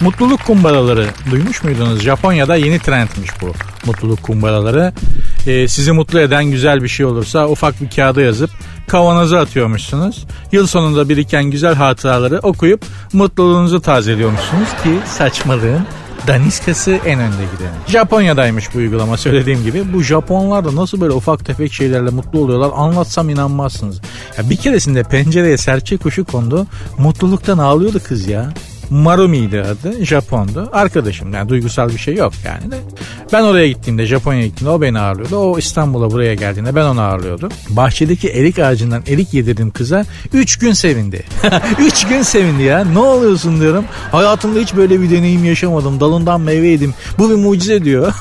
[0.00, 2.00] Mutluluk kumbaraları duymuş muydunuz?
[2.00, 3.52] Japonya'da yeni trendmiş bu
[3.86, 4.92] mutluluk kumbaraları.
[5.46, 8.50] Ee, sizi mutlu eden güzel bir şey olursa ufak bir kağıda yazıp
[8.88, 10.26] kavanoza atıyormuşsunuz.
[10.52, 15.86] Yıl sonunda biriken güzel hatıraları okuyup mutluluğunuzu tazeliyormuşsunuz ki saçmalığın
[16.26, 17.72] daniskası en önde giden.
[17.86, 19.92] Japonya'daymış bu uygulama söylediğim gibi.
[19.92, 24.00] Bu Japonlar da nasıl böyle ufak tefek şeylerle mutlu oluyorlar anlatsam inanmazsınız.
[24.38, 26.66] Ya bir keresinde pencereye serçe kuşu kondu.
[26.98, 28.52] Mutluluktan ağlıyordu kız ya.
[28.90, 30.04] Marumi'ydi adı.
[30.04, 30.68] Japon'du.
[30.72, 32.76] Arkadaşım yani duygusal bir şey yok yani de.
[33.32, 35.36] Ben oraya gittiğimde Japonya'ya gittiğimde o beni ağırlıyordu.
[35.36, 37.50] O İstanbul'a buraya geldiğinde ben onu ağırlıyordum.
[37.68, 40.04] Bahçedeki erik ağacından erik yedirdim kıza.
[40.32, 41.22] Üç gün sevindi.
[41.78, 42.84] Üç gün sevindi ya.
[42.84, 43.84] Ne oluyorsun diyorum.
[44.12, 46.00] Hayatımda hiç böyle bir deneyim yaşamadım.
[46.00, 46.94] Dalından meyve yedim.
[47.18, 48.14] Bu bir mucize diyor.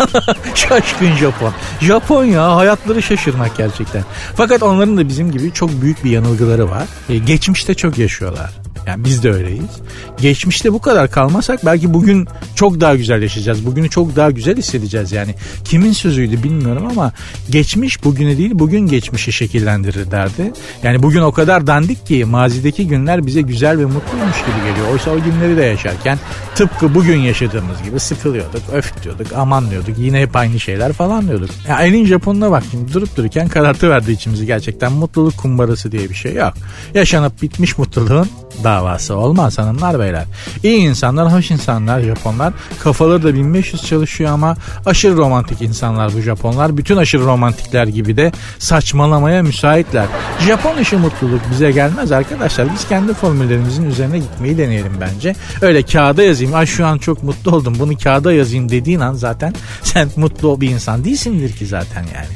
[0.54, 1.52] Şaşkın Japon.
[1.80, 4.04] Japon ya hayatları şaşırmak gerçekten.
[4.36, 6.84] Fakat onların da bizim gibi çok büyük bir yanılgıları var.
[7.08, 8.63] E, geçmişte çok yaşıyorlar.
[8.86, 9.80] Yani biz de öyleyiz.
[10.20, 13.66] Geçmişte bu kadar kalmasak belki bugün çok daha güzel yaşayacağız.
[13.66, 15.34] Bugünü çok daha güzel hissedeceğiz yani.
[15.64, 17.12] Kimin sözüydü bilmiyorum ama
[17.50, 20.52] geçmiş bugünü değil bugün geçmişi şekillendirir derdi.
[20.82, 24.92] Yani bugün o kadar dandik ki mazideki günler bize güzel ve mutluymuş gibi geliyor.
[24.92, 26.18] Oysa o günleri de yaşarken
[26.54, 29.98] tıpkı bugün yaşadığımız gibi sıkılıyorduk, öf diyorduk, aman diyorduk.
[29.98, 31.50] Yine hep aynı şeyler falan diyorduk.
[31.68, 34.92] Ya elin Japonuna bak şimdi durup dururken karartı verdi içimizi gerçekten.
[34.92, 36.54] Mutluluk kumbarası diye bir şey yok.
[36.94, 38.28] Yaşanıp bitmiş mutluluğun
[38.74, 40.24] davası olmaz hanımlar beyler.
[40.62, 42.52] İyi insanlar, hoş insanlar Japonlar.
[42.80, 44.56] Kafaları da 1500 çalışıyor ama
[44.86, 46.76] aşırı romantik insanlar bu Japonlar.
[46.76, 50.06] Bütün aşırı romantikler gibi de saçmalamaya müsaitler.
[50.46, 52.72] Japon işi mutluluk bize gelmez arkadaşlar.
[52.74, 55.34] Biz kendi formüllerimizin üzerine gitmeyi deneyelim bence.
[55.60, 56.54] Öyle kağıda yazayım.
[56.54, 57.74] Ay şu an çok mutlu oldum.
[57.78, 62.34] Bunu kağıda yazayım dediğin an zaten sen mutlu bir insan değilsindir ki zaten yani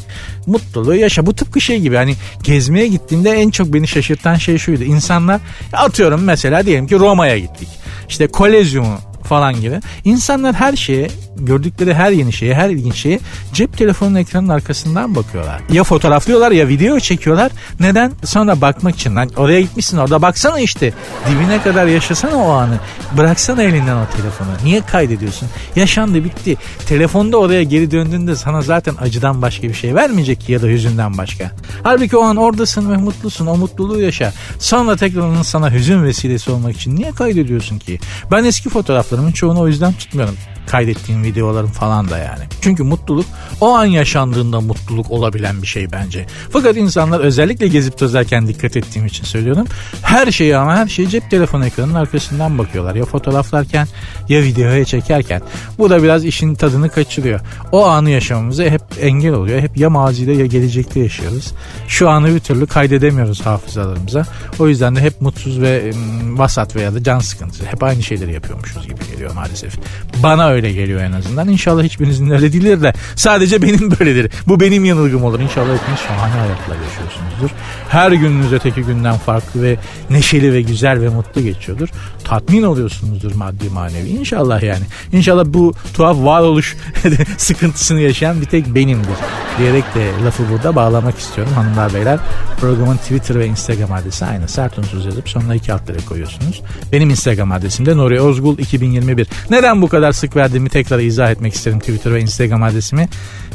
[0.48, 1.26] mutluluğu yaşa.
[1.26, 4.84] Bu tıpkı şey gibi hani gezmeye gittiğimde en çok beni şaşırtan şey şuydu.
[4.84, 5.40] İnsanlar
[5.72, 7.68] atıyorum mesela diyelim ki Roma'ya gittik.
[8.08, 9.80] İşte Kolezyumu falan gibi.
[10.04, 11.08] İnsanlar her şeye
[11.40, 13.20] gördükleri her yeni şeye her ilginç şeye
[13.52, 15.60] cep telefonunun ekranının arkasından bakıyorlar.
[15.72, 17.52] Ya fotoğraflıyorlar ya video çekiyorlar.
[17.80, 18.12] Neden?
[18.24, 19.16] Sonra bakmak için.
[19.16, 20.92] Lan oraya gitmişsin orada baksana işte.
[21.30, 22.78] Dibine kadar yaşasana o anı.
[23.16, 24.48] Bıraksana elinden o telefonu.
[24.64, 25.48] Niye kaydediyorsun?
[25.76, 26.56] Yaşandı bitti.
[26.86, 31.18] Telefonda oraya geri döndüğünde sana zaten acıdan başka bir şey vermeyecek ki ya da hüzünden
[31.18, 31.50] başka.
[31.82, 33.46] Halbuki o an oradasın ve mutlusun.
[33.46, 34.32] O mutluluğu yaşa.
[34.58, 37.98] Sonra tekrar onun sana hüzün vesilesi olmak için niye kaydediyorsun ki?
[38.30, 40.34] Ben eski fotoğraflarımın çoğunu o yüzden tutmuyorum
[40.68, 42.44] kaydettiğim videolarım falan da yani.
[42.60, 43.26] Çünkü mutluluk
[43.60, 46.26] o an yaşandığında mutluluk olabilen bir şey bence.
[46.50, 49.66] Fakat insanlar özellikle gezip tozarken dikkat ettiğim için söylüyorum.
[50.02, 52.94] Her şeyi ama her şeyi cep telefonu ekranının arkasından bakıyorlar.
[52.94, 53.88] Ya fotoğraflarken
[54.28, 55.42] ya videoya çekerken.
[55.78, 57.40] Bu da biraz işin tadını kaçırıyor.
[57.72, 59.60] O anı yaşamamıza hep engel oluyor.
[59.60, 61.52] Hep ya mazide ya gelecekte yaşıyoruz.
[61.88, 64.26] Şu anı bir türlü kaydedemiyoruz hafızalarımıza.
[64.58, 65.90] O yüzden de hep mutsuz ve
[66.22, 67.64] vasat veya da can sıkıntısı.
[67.66, 69.78] Hep aynı şeyleri yapıyormuşuz gibi geliyor maalesef.
[70.22, 71.48] Bana öyle geliyor en azından.
[71.48, 74.32] İnşallah hiçbirinizin öyle değildir de sadece benim böyledir.
[74.46, 75.40] Bu benim yanılgım olur.
[75.40, 77.50] İnşallah hepiniz şahane hayatlar yaşıyorsunuzdur.
[77.88, 79.76] Her gününüz öteki günden farklı ve
[80.10, 81.88] neşeli ve güzel ve mutlu geçiyordur.
[82.24, 84.08] Tatmin oluyorsunuzdur maddi manevi.
[84.08, 84.84] İnşallah yani.
[85.12, 86.76] İnşallah bu tuhaf varoluş
[87.38, 89.16] sıkıntısını yaşayan bir tek benimdir.
[89.58, 92.18] Diyerek de lafı burada bağlamak istiyorum hanımlar beyler.
[92.60, 94.48] Programın Twitter ve Instagram adresi aynı.
[94.48, 96.62] Sert unsuz yazıp sonuna iki alt koyuyorsunuz.
[96.92, 99.26] Benim Instagram adresim de Nuri Ozgul 2021.
[99.50, 103.08] Neden bu kadar sık verdiğimi tekrar izah etmek isterim Twitter ve Instagram adresimi.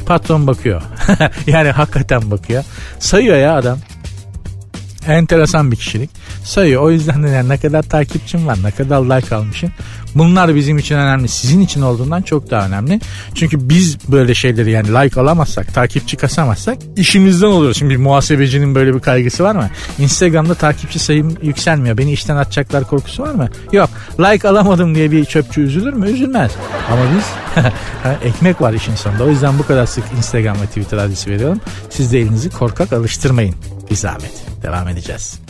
[0.05, 0.81] Patron bakıyor.
[1.47, 2.63] yani hakikaten bakıyor.
[2.99, 3.79] Sayıyor ya adam.
[5.07, 6.09] Enteresan bir kişilik.
[6.43, 6.81] Sayıyor.
[6.81, 9.71] O yüzden de yani ne kadar takipçim var, ne kadar like almışım.
[10.15, 11.28] Bunlar bizim için önemli.
[11.28, 12.99] Sizin için olduğundan çok daha önemli.
[13.36, 17.78] Çünkü biz böyle şeyleri yani like alamazsak, takipçi kasamazsak işimizden oluyoruz.
[17.78, 19.69] Şimdi bir muhasebecinin böyle bir kaygısı var mı?
[19.99, 21.97] Instagram'da takipçi sayım yükselmiyor.
[21.97, 23.49] Beni işten atacaklar korkusu var mı?
[23.71, 23.89] Yok.
[24.19, 26.10] Like alamadım diye bir çöpçü üzülür mü?
[26.10, 26.52] Üzülmez.
[26.91, 27.63] Ama biz
[28.23, 29.23] ekmek var işin sonunda.
[29.23, 31.62] O yüzden bu kadar sık Instagram ve Twitter adresi veriyorum.
[31.89, 33.56] Siz de elinizi korkak alıştırmayın.
[33.91, 34.34] Bir zahmet.
[34.63, 35.42] Devam edeceğiz.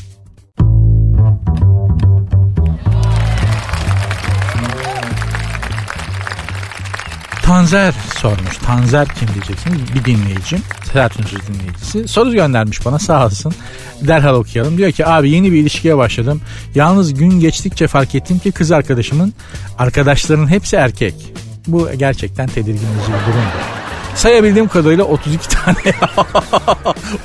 [7.44, 8.58] Tanzer sormuş.
[8.58, 9.80] Tanzer kim diyeceksiniz?
[9.96, 10.60] Bir dinleyicim.
[10.94, 12.08] Sert Ünsüz dinleyicisi.
[12.08, 13.54] Soru göndermiş bana sağ olsun.
[14.02, 14.78] Derhal okuyalım.
[14.78, 16.42] Diyor ki abi yeni bir ilişkiye başladım.
[16.76, 19.34] Yalnız gün geçtikçe fark ettim ki kız arkadaşımın
[19.80, 21.16] arkadaşlarının hepsi erkek.
[21.68, 23.83] Bu gerçekten tedirgin bir durumdur.
[24.16, 25.78] Sayabildiğim kadarıyla 32 tane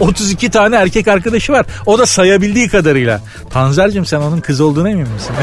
[0.01, 1.67] 32 tane erkek arkadaşı var.
[1.87, 3.21] O da sayabildiği kadarıyla.
[3.51, 5.35] Tanzer'cim sen onun kız olduğuna emin misin?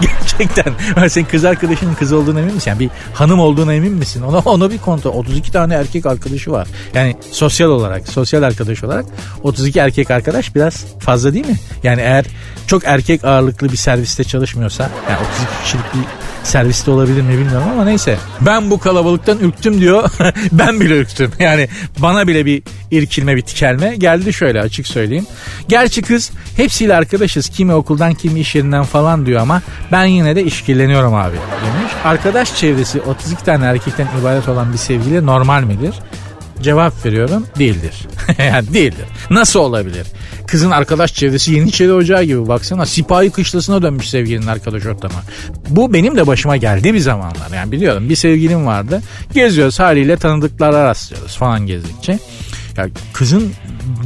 [0.00, 0.74] Gerçekten.
[1.08, 2.70] Senin kız arkadaşının kız olduğuna emin misin?
[2.70, 4.22] Yani bir hanım olduğuna emin misin?
[4.22, 5.12] Ona, ona bir kontrol.
[5.14, 6.68] 32 tane erkek arkadaşı var.
[6.94, 9.04] Yani sosyal olarak, sosyal arkadaş olarak
[9.42, 11.58] 32 erkek arkadaş biraz fazla değil mi?
[11.82, 12.24] Yani eğer
[12.66, 17.84] çok erkek ağırlıklı bir serviste çalışmıyorsa yani 32 kişilik bir serviste olabilir mi bilmiyorum ama
[17.84, 18.16] neyse.
[18.40, 20.10] Ben bu kalabalıktan ürktüm diyor.
[20.52, 21.32] ben bile ürktüm.
[21.38, 25.26] Yani bana bile bir irkilme bir tikelme geldi şöyle açık söyleyeyim.
[25.68, 27.48] Gerçi kız hepsiyle arkadaşız.
[27.48, 31.92] Kimi okuldan kimi iş yerinden falan diyor ama ben yine de işkilleniyorum abi demiş.
[32.04, 35.94] Arkadaş çevresi 32 tane erkekten ibaret olan bir sevgili normal midir?
[36.62, 38.06] Cevap veriyorum değildir.
[38.38, 39.04] yani değildir.
[39.30, 40.06] Nasıl olabilir?
[40.46, 42.86] Kızın arkadaş çevresi Yeniçeri Ocağı gibi baksana.
[42.86, 45.14] Sipahi kışlasına dönmüş sevgilinin arkadaş ortamı.
[45.68, 47.50] Bu benim de başıma geldi bir zamanlar.
[47.54, 49.02] Yani biliyorum bir sevgilim vardı.
[49.32, 52.18] Geziyoruz haliyle tanıdıklara rastlıyoruz falan gezdikçe.
[52.76, 53.52] Ya kızın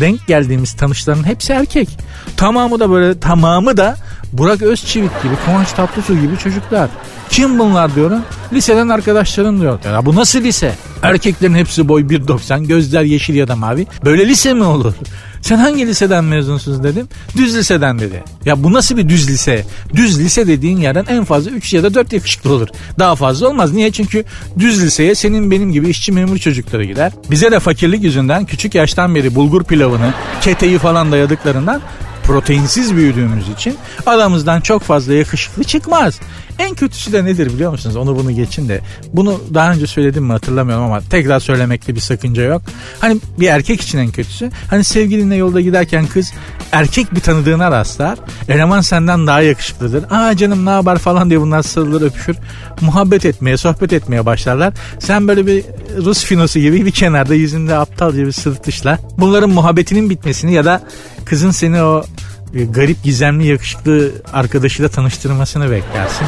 [0.00, 1.88] denk geldiğimiz tanışların hepsi erkek.
[2.36, 3.96] Tamamı da böyle tamamı da
[4.32, 6.90] Burak Özçivit gibi, Kıvanç Tatlısu gibi çocuklar.
[7.30, 8.22] Kim bunlar diyorum?
[8.52, 9.78] Liseden arkadaşlarım diyor.
[9.84, 10.74] Ya bu nasıl lise?
[11.02, 13.86] Erkeklerin hepsi boy 1.90, gözler yeşil ya da mavi.
[14.04, 14.94] Böyle lise mi olur?
[15.42, 17.08] Sen hangi liseden mezunsunuz dedim.
[17.36, 18.24] Düz liseden dedi.
[18.44, 19.64] Ya bu nasıl bir düz lise?
[19.94, 22.68] Düz lise dediğin yerden en fazla 3 ya da 4 yakışıklı olur.
[22.98, 23.72] Daha fazla olmaz.
[23.72, 23.90] Niye?
[23.90, 24.24] Çünkü
[24.58, 27.12] düz liseye senin benim gibi işçi memur çocukları gider.
[27.30, 31.80] Bize de fakirlik yüzünden küçük yaştan beri bulgur pilavını, keteyi falan dayadıklarından
[32.24, 36.20] proteinsiz büyüdüğümüz için aramızdan çok fazla yakışıklı çıkmaz.
[36.58, 37.96] En kötüsü de nedir biliyor musunuz?
[37.96, 38.80] Onu bunu geçin de.
[39.12, 42.62] Bunu daha önce söyledim mi hatırlamıyorum ama tekrar söylemekte bir sakınca yok.
[43.00, 44.50] Hani bir erkek için en kötüsü.
[44.70, 46.32] Hani sevgilinle yolda giderken kız
[46.72, 48.18] erkek bir tanıdığına rastlar.
[48.48, 50.04] Eleman senden daha yakışıklıdır.
[50.10, 52.36] Aa canım ne haber falan diye bunlar sarılır öpüşür.
[52.80, 54.74] Muhabbet etmeye, sohbet etmeye başlarlar.
[54.98, 55.64] Sen böyle bir
[55.96, 60.82] Rus finosu gibi bir kenarda yüzünde aptalca bir sırtışla bunların muhabbetinin bitmesini ya da
[61.24, 62.04] kızın seni o
[62.52, 66.26] garip gizemli yakışıklı arkadaşıyla tanıştırmasını beklersin.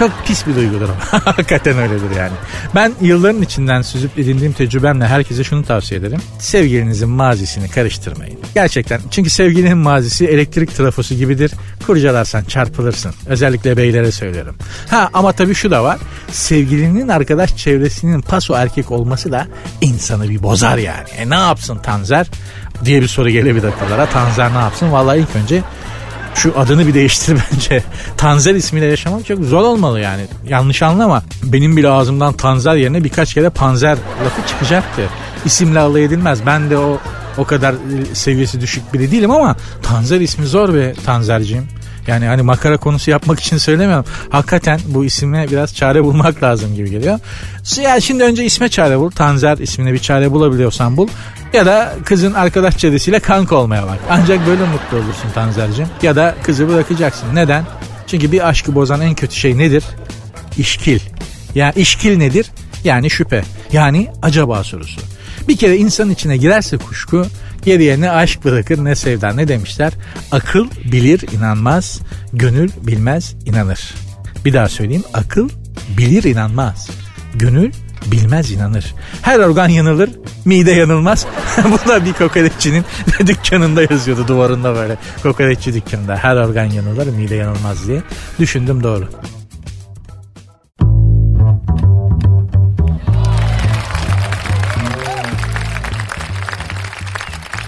[0.00, 0.92] Çok pis bir duygudur o.
[1.24, 2.32] Hakikaten öyledir yani.
[2.74, 6.20] Ben yılların içinden süzüp edindiğim tecrübemle herkese şunu tavsiye ederim.
[6.38, 8.38] Sevgilinizin mazisini karıştırmayın.
[8.54, 9.00] Gerçekten.
[9.10, 11.52] Çünkü sevgilinin mazisi elektrik trafosu gibidir.
[11.86, 13.14] Kurcalarsan çarpılırsın.
[13.26, 14.56] Özellikle beylere söylüyorum.
[14.90, 15.98] Ha ama tabii şu da var.
[16.30, 19.46] Sevgilinin arkadaş çevresinin paso erkek olması da
[19.80, 21.08] insanı bir bozar yani.
[21.18, 22.26] E ne yapsın Tanzer?
[22.84, 24.06] diye bir soru gelebilir akıllara.
[24.06, 24.92] Tanzer ne yapsın?
[24.92, 25.62] Vallahi ilk önce
[26.34, 27.82] şu adını bir değiştir bence.
[28.16, 30.22] Tanzer ismiyle yaşamak çok zor olmalı yani.
[30.48, 31.22] Yanlış anlama.
[31.42, 35.02] Benim bile ağzımdan Tanzer yerine birkaç kere Panzer lafı çıkacaktı.
[35.44, 36.46] İsimle alay edilmez.
[36.46, 36.98] Ben de o
[37.38, 41.68] o kadar e, seviyesi düşük biri değilim ama Tanzer ismi zor be Tanzerciğim.
[42.06, 44.04] Yani hani makara konusu yapmak için söylemiyorum.
[44.30, 47.18] Hakikaten bu isime biraz çare bulmak lazım gibi geliyor.
[47.82, 49.10] Yani şimdi önce isme çare bul.
[49.10, 51.08] Tanzer ismine bir çare bulabiliyorsan bul.
[51.52, 53.98] Ya da kızın arkadaş çevresiyle kanka olmaya bak.
[54.10, 55.86] Ancak böyle mutlu olursun Tanzer'cim.
[56.02, 57.34] Ya da kızı bırakacaksın.
[57.34, 57.64] Neden?
[58.06, 59.84] Çünkü bir aşkı bozan en kötü şey nedir?
[60.58, 61.00] İşkil.
[61.54, 62.46] Yani işkil nedir?
[62.84, 63.42] Yani şüphe.
[63.72, 65.00] Yani acaba sorusu.
[65.48, 67.26] Bir kere insan içine girerse kuşku
[67.64, 69.92] geriye ne aşk bırakır ne sevda ne demişler.
[70.32, 72.00] Akıl bilir inanmaz,
[72.32, 73.94] gönül bilmez inanır.
[74.44, 75.48] Bir daha söyleyeyim akıl
[75.96, 76.88] bilir inanmaz,
[77.34, 77.72] Gönül
[78.06, 78.94] bilmez inanır.
[79.22, 80.10] Her organ yanılır,
[80.44, 81.26] mide yanılmaz.
[81.64, 82.84] Bu da bir kokoreççinin
[83.26, 84.96] dükkanında yazıyordu duvarında böyle.
[85.22, 88.02] Kokoreççi dükkanında her organ yanılır, mide yanılmaz diye.
[88.38, 89.08] Düşündüm doğru.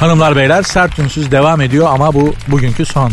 [0.03, 3.13] Hanımlar beyler sert ünsüz devam ediyor ama bu bugünkü son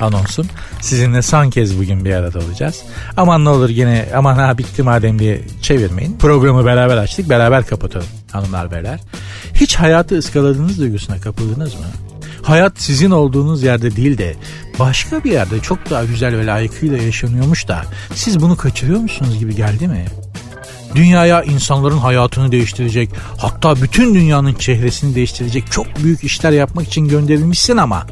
[0.00, 0.46] anonsum.
[0.80, 2.82] Sizinle son kez bugün bir arada olacağız.
[3.16, 6.18] Aman ne olur yine aman ha bitti madem diye çevirmeyin.
[6.18, 9.00] Programı beraber açtık beraber kapatalım hanımlar beyler.
[9.54, 11.86] Hiç hayatı ıskaladığınız duygusuna kapıldınız mı?
[12.42, 14.36] Hayat sizin olduğunuz yerde değil de
[14.78, 17.82] başka bir yerde çok daha güzel ve layıkıyla yaşanıyormuş da
[18.14, 20.04] siz bunu kaçırıyor musunuz gibi geldi mi?
[20.94, 27.76] Dünyaya insanların hayatını değiştirecek, hatta bütün dünyanın çehresini değiştirecek çok büyük işler yapmak için gönderilmişsin
[27.76, 28.06] ama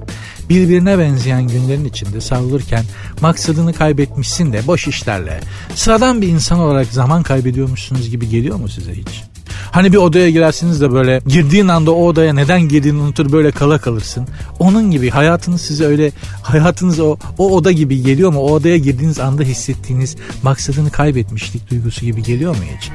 [0.49, 2.85] birbirine benzeyen günlerin içinde savrulurken
[3.21, 5.41] maksadını kaybetmişsin de boş işlerle
[5.75, 9.36] sıradan bir insan olarak zaman kaybediyormuşsunuz gibi geliyor mu size hiç?
[9.71, 13.79] Hani bir odaya girersiniz de böyle girdiğin anda o odaya neden girdiğini unutur böyle kala
[13.79, 14.27] kalırsın.
[14.59, 18.41] Onun gibi hayatınız size öyle hayatınız o, o oda gibi geliyor mu?
[18.41, 22.91] O odaya girdiğiniz anda hissettiğiniz maksadını kaybetmişlik duygusu gibi geliyor mu hiç?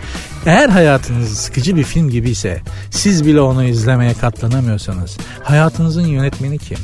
[0.45, 6.77] Eğer hayatınız sıkıcı bir film gibi ise siz bile onu izlemeye katlanamıyorsanız hayatınızın yönetmeni kim?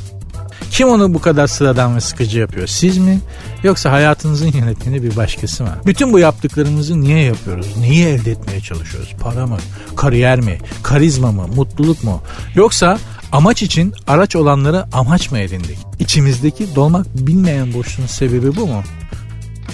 [0.70, 2.66] Kim onu bu kadar sıradan ve sıkıcı yapıyor?
[2.66, 3.20] Siz mi?
[3.62, 5.70] Yoksa hayatınızın yönetmeni bir başkası mı?
[5.86, 7.76] Bütün bu yaptıklarımızı niye yapıyoruz?
[7.80, 9.14] Neyi elde etmeye çalışıyoruz?
[9.20, 9.58] Para mı?
[9.96, 10.58] Kariyer mi?
[10.82, 11.46] Karizma mı?
[11.56, 12.22] Mutluluk mu?
[12.54, 12.98] Yoksa
[13.32, 15.78] amaç için araç olanları amaç mı edindik?
[15.98, 18.82] İçimizdeki dolmak bilmeyen boşluğun sebebi bu mu?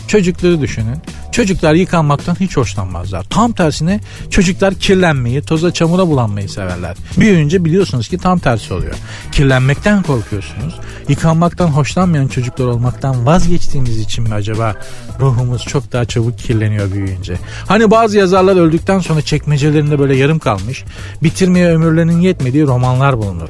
[0.09, 0.97] Çocukları düşünün.
[1.35, 3.25] Çocuklar yıkanmaktan hiç hoşlanmazlar.
[3.25, 6.97] Tam tersine çocuklar kirlenmeyi, toza çamura bulanmayı severler.
[7.19, 8.95] Büyüyünce biliyorsunuz ki tam tersi oluyor.
[9.33, 10.75] Kirlenmekten korkuyorsunuz.
[11.09, 14.75] Yıkanmaktan hoşlanmayan çocuklar olmaktan vazgeçtiğimiz için mi acaba
[15.21, 17.37] ruhumuz çok daha çabuk kirleniyor büyüyünce?
[17.69, 20.85] Hani bazı yazarlar öldükten sonra çekmecelerinde böyle yarım kalmış,
[21.23, 23.49] bitirmeye ömürlerinin yetmediği romanlar bulunur.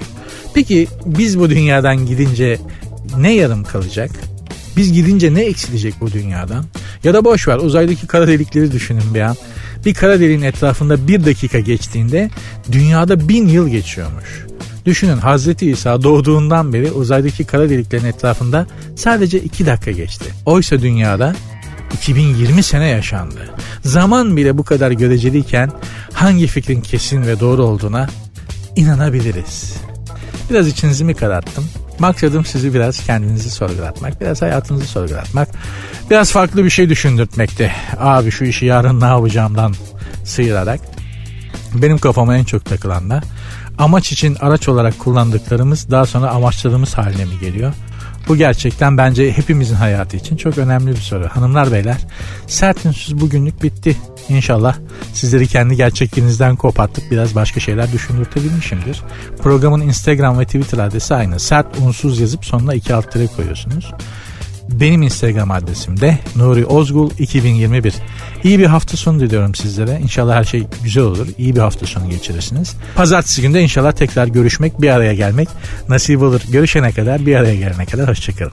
[0.55, 2.59] Peki biz bu dünyadan gidince
[3.17, 4.11] ne yarım kalacak?
[4.77, 6.65] Biz gidince ne eksilecek bu dünyadan?
[7.05, 9.37] Ya da boş ver uzaydaki kara delikleri düşünün bir an.
[9.87, 12.31] Bir kara deliğin etrafında bir dakika geçtiğinde
[12.73, 14.47] dünyada bin yıl geçiyormuş.
[14.85, 18.67] Düşünün Hazreti İsa doğduğundan beri uzaydaki kara deliklerin etrafında
[18.97, 20.25] sadece iki dakika geçti.
[20.47, 21.35] Oysa dünyada
[21.95, 23.51] 2020 sene yaşandı.
[23.83, 25.71] Zaman bile bu kadar göreceliyken
[26.13, 28.09] hangi fikrin kesin ve doğru olduğuna
[28.77, 29.75] inanabiliriz.
[30.51, 31.65] Biraz içinizi mi kararttım?
[31.99, 35.49] Maksadım sizi biraz kendinizi sorgulatmak, biraz hayatınızı sorgulatmak,
[36.11, 37.73] biraz farklı bir şey düşündürtmekti.
[37.99, 39.75] Abi şu işi yarın ne yapacağımdan
[40.25, 40.81] sıyırarak.
[41.75, 43.23] Benim kafama en çok takılan da
[43.79, 47.75] amaç için araç olarak kullandıklarımız daha sonra amaçladığımız haline mi geliyor?
[48.29, 51.29] Bu gerçekten bence hepimizin hayatı için çok önemli bir soru.
[51.29, 51.97] Hanımlar beyler
[52.47, 53.97] sert ünsüz bugünlük bitti.
[54.29, 54.77] İnşallah
[55.13, 59.03] sizleri kendi gerçekliğinizden kopartıp biraz başka şeyler düşündürtebilmişimdir.
[59.43, 61.41] Programın Instagram ve Twitter adresi aynı.
[61.41, 63.93] Sert unsuz yazıp sonuna iki alt tere koyuyorsunuz.
[64.71, 67.95] Benim Instagram adresim de Nuri Ozgul 2021.
[68.45, 69.99] İyi bir hafta sonu diliyorum sizlere.
[70.03, 71.27] İnşallah her şey güzel olur.
[71.39, 72.77] İyi bir hafta sonu geçirirsiniz.
[72.97, 75.49] Pazartesi günde inşallah tekrar görüşmek, bir araya gelmek
[75.89, 76.41] nasip olur.
[76.53, 78.53] Görüşene kadar, bir araya gelene kadar hoşçakalın.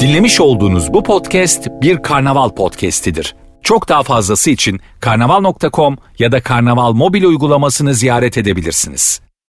[0.00, 3.34] Dinlemiş olduğunuz bu podcast bir karnaval podcastidir.
[3.62, 9.27] Çok daha fazlası için karnaval.com ya da karnaval mobil uygulamasını ziyaret edebilirsiniz.